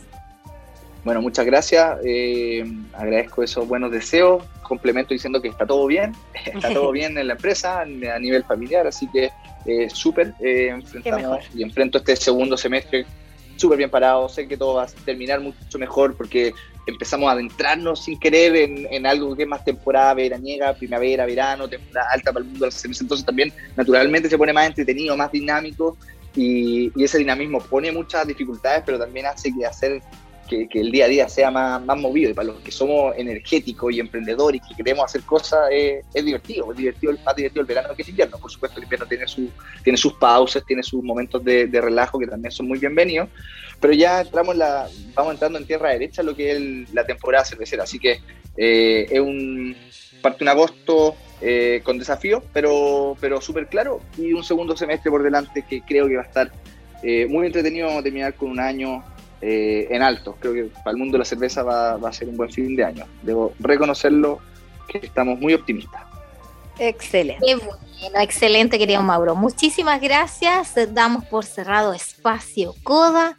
Bueno, 1.05 1.21
muchas 1.21 1.45
gracias. 1.45 1.99
Eh, 2.03 2.65
agradezco 2.95 3.43
esos 3.43 3.69
buenos 3.69 3.93
deseos. 3.93 4.43
Complemento 4.63 5.13
diciendo 5.13 5.43
que 5.43 5.49
está 5.49 5.67
todo 5.67 5.87
bien. 5.87 6.17
Está 6.47 6.73
todo 6.73 6.91
bien 6.93 7.19
en 7.19 7.27
la 7.27 7.35
empresa, 7.35 7.83
a 7.83 7.85
nivel 7.85 8.43
familiar. 8.43 8.87
Así 8.87 9.07
que 9.09 9.31
eh, 9.67 9.89
súper, 9.91 10.35
eh, 10.41 10.69
enfrentamos 10.69 11.45
y 11.55 11.63
enfrento 11.63 11.99
este 11.99 12.17
segundo 12.17 12.57
semestre 12.57 13.07
súper 13.57 13.79
bien 13.79 13.91
parado, 13.91 14.29
sé 14.29 14.47
que 14.47 14.57
todo 14.57 14.75
va 14.75 14.85
a 14.85 14.87
terminar 14.87 15.41
mucho 15.41 15.79
mejor 15.79 16.17
porque 16.17 16.53
empezamos 16.87 17.29
a 17.29 17.33
adentrarnos 17.33 18.05
sin 18.05 18.19
querer 18.19 18.55
en, 18.55 19.07
algo 19.07 19.35
que 19.35 19.43
es 19.43 19.49
más 19.49 19.65
temporada 19.65 20.15
veraniega, 20.15 20.75
primavera, 20.75 21.27
verano, 21.27 21.69
temporada 21.69 22.09
alta 22.13 22.33
para 22.33 22.45
el 22.45 22.51
mundo 22.51 22.67
del 22.67 22.97
entonces 23.01 23.27
también 23.27 23.53
naturalmente 23.75 24.29
se 24.29 24.39
pone 24.39 24.53
más 24.53 24.67
entretenido, 24.69 25.17
más 25.17 25.33
dinámico 25.33 25.97
y, 26.35 26.93
y 26.95 27.05
ese 27.05 27.19
dinamismo 27.19 27.61
pone 27.61 27.91
muchas 27.91 28.27
dificultades, 28.27 28.83
pero 28.85 28.99
también 28.99 29.27
hace 29.27 29.51
que 29.53 29.67
hacer 29.67 30.03
que, 30.47 30.69
el 30.73 30.91
día 30.91 31.05
a 31.05 31.09
día 31.09 31.29
sea 31.29 31.51
más, 31.51 31.85
más 31.85 31.99
movido. 31.99 32.31
Y 32.31 32.35
para 32.35 32.49
los 32.49 32.61
que 32.61 32.71
somos 32.71 33.15
energéticos 33.17 33.93
y 33.93 34.01
emprendedores 34.01 34.61
y 34.65 34.69
que 34.69 34.83
queremos 34.83 35.05
hacer 35.05 35.23
cosas, 35.23 35.69
es, 35.71 36.05
divertido. 36.25 36.71
Es 36.73 36.79
divertido, 36.79 37.13
más 37.25 37.37
divertido 37.37 37.61
el 37.61 37.67
verano 37.67 37.95
que 37.95 38.03
el 38.03 38.09
invierno. 38.09 38.39
Por 38.39 38.51
supuesto, 38.51 38.79
el 38.79 38.85
invierno 38.85 39.07
tiene, 39.07 39.27
su, 39.27 39.49
tiene 39.83 39.97
sus 39.97 40.15
pausas, 40.15 40.65
tiene 40.67 40.83
sus 40.83 41.03
momentos 41.03 41.45
de, 41.45 41.69
relajo 41.81 42.19
que 42.19 42.27
también 42.27 42.53
son 42.53 42.69
muy 42.69 42.79
bienvenidos. 42.79 43.29
Pero 43.81 43.93
ya 43.93 44.23
entramos 44.23 44.57
la, 44.57 44.89
vamos 45.15 45.35
entrando 45.35 45.59
en 45.59 45.67
tierra 45.67 45.91
derecha 45.91 46.23
lo 46.23 46.35
que 46.35 46.53
es 46.53 46.95
la 46.95 47.05
temporada 47.05 47.45
cervecera. 47.45 47.83
Así 47.83 47.99
que 47.99 48.21
eh, 48.57 49.07
es 49.11 49.21
un 49.21 49.77
parte 50.23 50.45
un 50.45 50.49
agosto 50.49 51.15
eh, 51.41 51.81
con 51.85 51.99
desafíos, 51.99 52.43
pero, 52.53 53.17
pero 53.21 53.41
súper 53.41 53.67
claro. 53.69 54.01
Y 54.17 54.33
un 54.33 54.43
segundo 54.43 54.77
semestre 54.77 55.11
por 55.11 55.23
delante 55.23 55.65
que 55.69 55.83
creo 55.83 56.09
que 56.09 56.17
va 56.17 56.23
a 56.23 56.27
estar 56.27 56.51
eh, 57.03 57.27
muy 57.29 57.47
entretenido. 57.47 58.03
Terminar 58.03 58.35
con 58.35 58.51
un 58.51 58.61
año 58.61 59.05
eh, 59.41 59.89
en 59.91 60.03
alto. 60.03 60.37
Creo 60.41 60.55
que 60.55 60.65
para 60.65 60.93
el 60.93 60.97
mundo 60.97 61.13
de 61.13 61.21
la 61.21 61.25
cerveza 61.25 61.63
va, 61.63 61.95
a 61.95 62.13
ser 62.13 62.29
un 62.29 62.37
buen 62.37 62.51
fin 62.51 62.77
de 62.77 62.85
año. 62.85 63.05
Debo 63.23 63.53
reconocerlo 63.59 64.41
que 64.89 64.99
estamos 64.99 65.39
muy 65.39 65.55
optimistas. 65.55 66.03
Excelente. 66.79 67.57
bueno, 67.57 68.21
excelente, 68.21 68.79
querido 68.79 69.03
Mauro. 69.03 69.35
Muchísimas 69.35 70.01
gracias. 70.01 70.75
Damos 70.93 71.25
por 71.25 71.45
cerrado 71.45 71.93
espacio 71.93 72.75
Coda. 72.83 73.37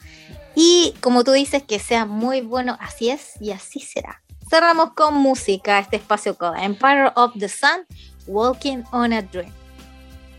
Y 0.56 0.96
como 1.02 1.24
tú 1.24 1.34
dices, 1.34 1.62
que 1.64 1.78
sea 1.78 2.06
muy 2.06 2.42
bueno, 2.42 2.78
así 2.80 3.10
es 3.10 3.40
y 3.40 3.52
así 3.52 3.80
será. 3.80 4.22
Cerramos 4.50 4.94
con 4.94 5.14
música 5.14 5.78
este 5.80 5.98
espacio 5.98 6.36
Coda. 6.36 6.64
Empire 6.64 7.12
of 7.16 7.34
the 7.38 7.48
Sun, 7.48 7.86
Walking 8.26 8.84
on 8.92 9.14
a 9.14 9.22
Dream. 9.22 9.54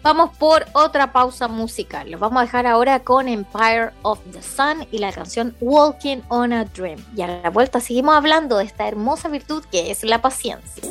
Vamos 0.08 0.30
por 0.38 0.64
otra 0.72 1.12
pausa 1.12 1.48
musical. 1.48 2.10
Los 2.10 2.18
vamos 2.18 2.40
a 2.40 2.46
dejar 2.46 2.66
ahora 2.66 3.00
con 3.00 3.28
Empire 3.28 3.90
of 4.00 4.18
the 4.32 4.40
Sun 4.40 4.88
y 4.90 5.00
la 5.00 5.12
canción 5.12 5.54
Walking 5.60 6.22
on 6.30 6.54
a 6.54 6.64
Dream. 6.64 7.04
Y 7.14 7.20
a 7.20 7.42
la 7.42 7.50
vuelta 7.50 7.78
seguimos 7.78 8.14
hablando 8.14 8.56
de 8.56 8.64
esta 8.64 8.88
hermosa 8.88 9.28
virtud 9.28 9.62
que 9.70 9.90
es 9.90 10.04
la 10.04 10.22
paciencia. 10.22 10.82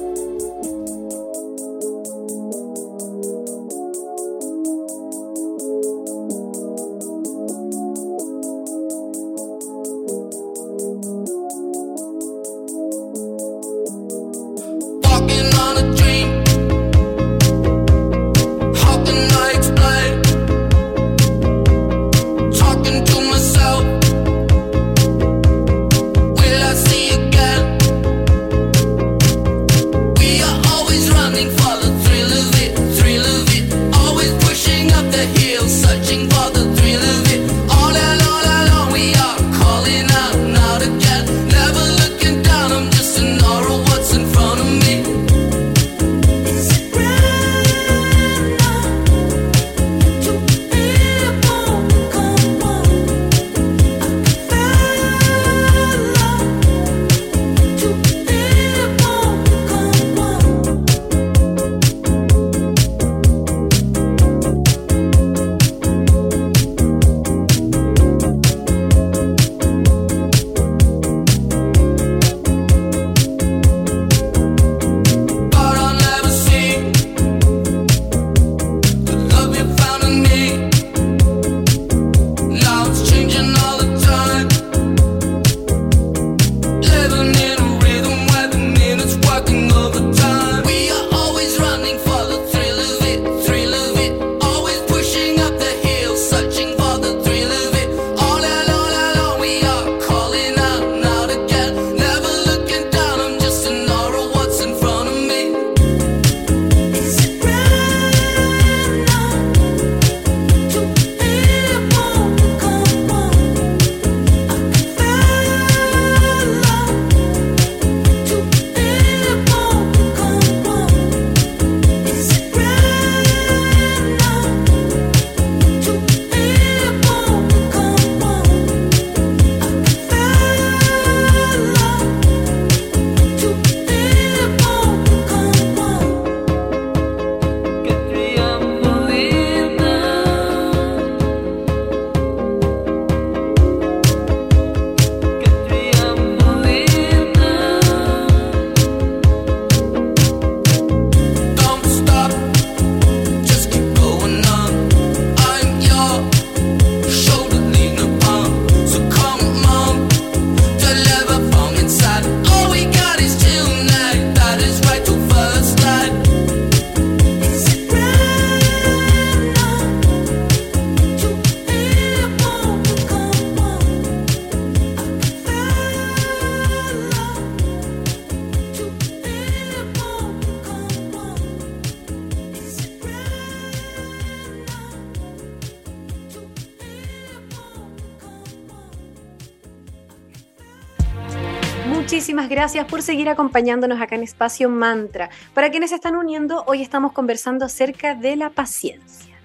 Muchísimas 192.47 192.63
gracias 192.63 192.89
por 192.89 193.01
seguir 193.01 193.27
acompañándonos 193.27 193.99
acá 193.99 194.15
en 194.15 194.23
Espacio 194.23 194.69
Mantra. 194.69 195.29
Para 195.53 195.69
quienes 195.69 195.89
se 195.89 195.97
están 195.97 196.15
uniendo, 196.15 196.63
hoy 196.65 196.81
estamos 196.81 197.11
conversando 197.11 197.65
acerca 197.65 198.15
de 198.15 198.37
la 198.37 198.51
paciencia. 198.51 199.35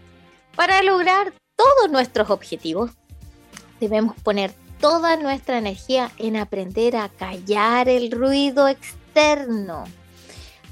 Para 0.55 0.81
lograr 0.85 1.33
todos 1.57 1.91
nuestros 1.91 2.31
objetivos, 2.31 2.93
debemos 3.81 4.15
poner 4.21 4.55
toda 4.81 5.17
nuestra 5.17 5.59
energía 5.59 6.13
en 6.17 6.37
aprender 6.37 6.95
a 6.95 7.09
callar 7.09 7.89
el 7.89 8.13
ruido 8.13 8.69
externo, 8.69 9.83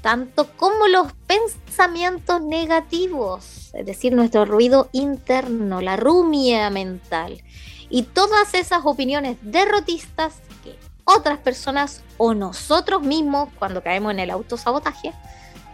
tanto 0.01 0.47
como 0.55 0.87
los 0.87 1.11
pensamientos 1.27 2.41
negativos, 2.41 3.71
es 3.73 3.85
decir, 3.85 4.13
nuestro 4.13 4.45
ruido 4.45 4.87
interno, 4.93 5.81
la 5.81 5.97
rumia 5.97 6.69
mental 6.69 7.43
y 7.89 8.03
todas 8.03 8.53
esas 8.53 8.85
opiniones 8.85 9.35
derrotistas 9.41 10.35
otras 11.05 11.39
personas 11.39 12.03
o 12.17 12.33
nosotros 12.33 13.01
mismos, 13.01 13.49
cuando 13.57 13.83
caemos 13.83 14.11
en 14.11 14.19
el 14.19 14.31
autosabotaje, 14.31 15.13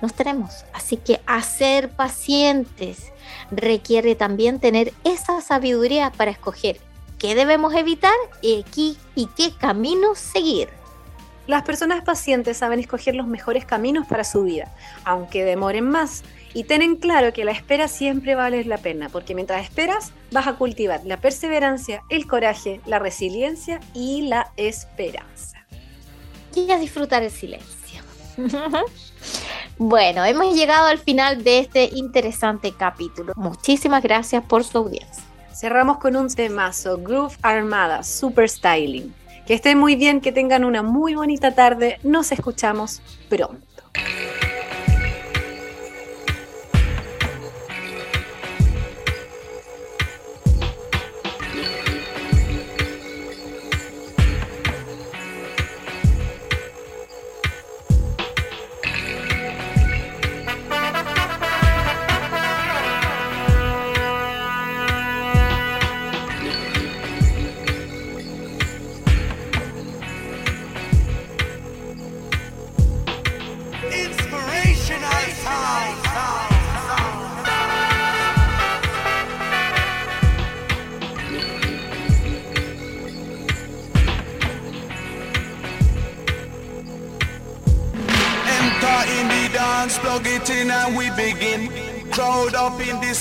nos 0.01 0.13
tenemos. 0.13 0.65
Así 0.73 0.97
que 0.97 1.21
hacer 1.25 1.89
pacientes 1.89 3.11
requiere 3.51 4.15
también 4.15 4.59
tener 4.59 4.93
esa 5.03 5.41
sabiduría 5.41 6.11
para 6.11 6.31
escoger 6.31 6.79
qué 7.17 7.35
debemos 7.35 7.73
evitar 7.73 8.13
y, 8.41 8.65
y 9.15 9.25
qué 9.35 9.53
caminos 9.57 10.19
seguir. 10.19 10.69
Las 11.47 11.63
personas 11.63 12.03
pacientes 12.03 12.57
saben 12.57 12.79
escoger 12.79 13.15
los 13.15 13.25
mejores 13.25 13.65
caminos 13.65 14.05
para 14.05 14.25
su 14.25 14.43
vida, 14.43 14.73
aunque 15.05 15.45
demoren 15.45 15.89
más, 15.89 16.23
y 16.57 16.63
tienen 16.63 16.95
claro 16.95 17.33
que 17.33 17.45
la 17.45 17.51
espera 17.51 17.87
siempre 17.87 18.33
vale 18.33 18.65
la 18.65 18.79
pena, 18.79 19.09
porque 19.09 19.35
mientras 19.35 19.63
esperas 19.63 20.11
vas 20.31 20.47
a 20.47 20.53
cultivar 20.53 21.01
la 21.05 21.17
perseverancia, 21.17 22.01
el 22.09 22.25
coraje, 22.25 22.81
la 22.87 22.97
resiliencia 22.97 23.79
y 23.93 24.23
la 24.23 24.51
esperanza. 24.57 25.63
Y 26.55 26.71
a 26.71 26.79
disfrutar 26.79 27.21
el 27.21 27.29
silencio. 27.29 28.01
bueno, 29.77 30.25
hemos 30.25 30.55
llegado 30.55 30.87
al 30.87 30.97
final 30.97 31.43
de 31.43 31.59
este 31.59 31.91
interesante 31.93 32.73
capítulo. 32.75 33.33
Muchísimas 33.35 34.01
gracias 34.01 34.43
por 34.43 34.63
su 34.63 34.79
audiencia. 34.79 35.23
Cerramos 35.53 35.99
con 35.99 36.15
un 36.15 36.27
temazo, 36.27 36.97
Groove 36.97 37.37
Armada, 37.43 38.01
Super 38.01 38.49
Styling. 38.49 39.13
Que 39.45 39.53
estén 39.53 39.77
muy 39.77 39.95
bien, 39.95 40.21
que 40.21 40.31
tengan 40.31 40.65
una 40.65 40.81
muy 40.81 41.13
bonita 41.13 41.53
tarde. 41.53 41.99
Nos 42.01 42.31
escuchamos 42.31 43.03
pronto. 43.29 43.83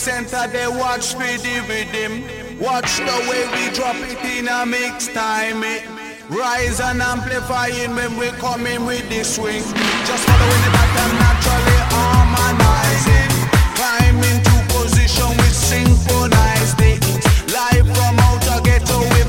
Center, 0.07 0.47
they 0.49 0.69
watch 0.69 1.15
for 1.15 1.19
the 1.19 1.57
rhythm. 1.69 2.23
Watch 2.61 2.99
the 2.99 3.17
way 3.29 3.43
we 3.55 3.75
drop 3.75 3.97
it 3.97 4.23
in 4.25 4.47
a 4.47 4.65
mix 4.65 5.09
time. 5.09 5.65
It 5.65 5.83
rise 6.31 6.81
and 6.81 7.03
amplifying 7.03 7.95
when 7.95 8.17
we 8.17 8.29
come 8.39 8.67
in 8.67 8.87
with 8.87 9.09
the 9.09 9.25
swing. 9.25 9.63
Just 10.07 10.25
following 10.29 10.63
the 10.63 10.71
pattern 10.79 11.13
naturally 11.19 11.81
harmonizing. 11.91 13.33
Climb 13.75 14.23
into 14.31 14.57
position 14.73 15.31
with 15.41 15.57
synchronized 15.57 16.81
it. 16.81 17.03
Live 17.51 17.89
from 17.97 18.15
outer 18.29 18.61
ghetto, 18.63 18.99
we 19.15 19.26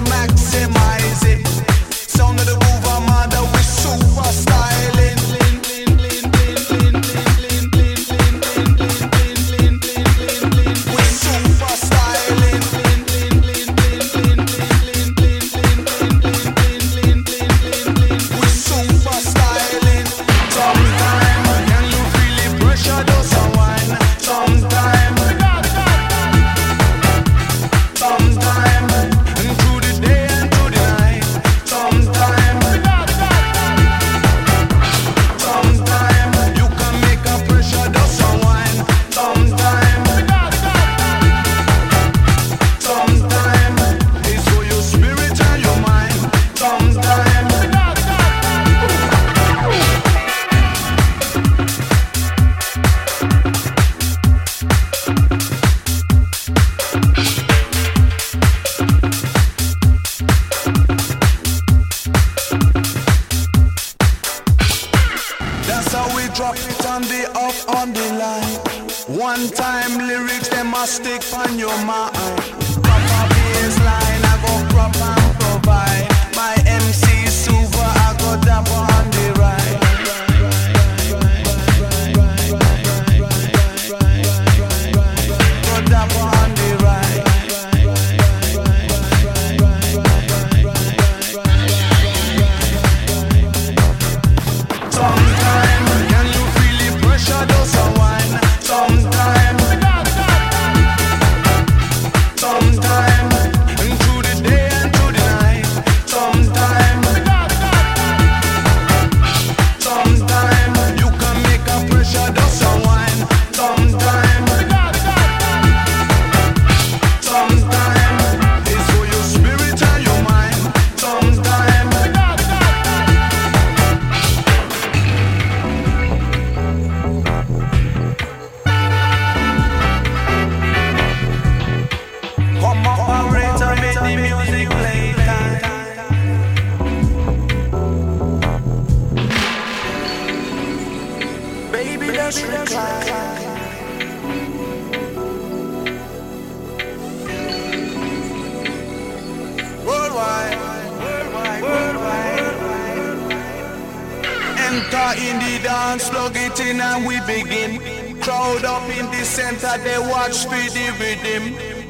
center, 159.37 159.77
they 159.83 159.99
watch 159.99 160.45
for 160.49 160.65
the 160.73 160.87
rhythm. 160.97 161.43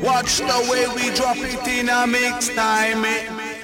Watch 0.03 0.39
the 0.39 0.59
way 0.69 0.83
we 0.95 1.15
drop 1.15 1.37
it 1.37 1.65
in 1.65 1.87
a 1.87 2.05
mix 2.05 2.49
time. 2.49 3.03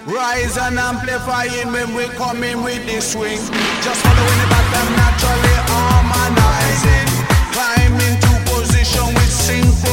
Rise 0.07 0.55
and 0.57 0.79
amplifying 0.79 1.69
when 1.73 1.93
we 1.93 2.05
come 2.15 2.43
in 2.43 2.63
with 2.63 2.85
the 2.87 3.01
swing. 3.01 3.43
Just 3.83 3.99
following 4.05 4.39
the 4.41 4.47
pattern 4.53 4.89
naturally 5.01 5.57
harmonizing. 5.71 7.09
Climb 7.55 7.95
into 8.07 8.33
position 8.47 9.07
with 9.15 9.33
synchronized 9.47 9.92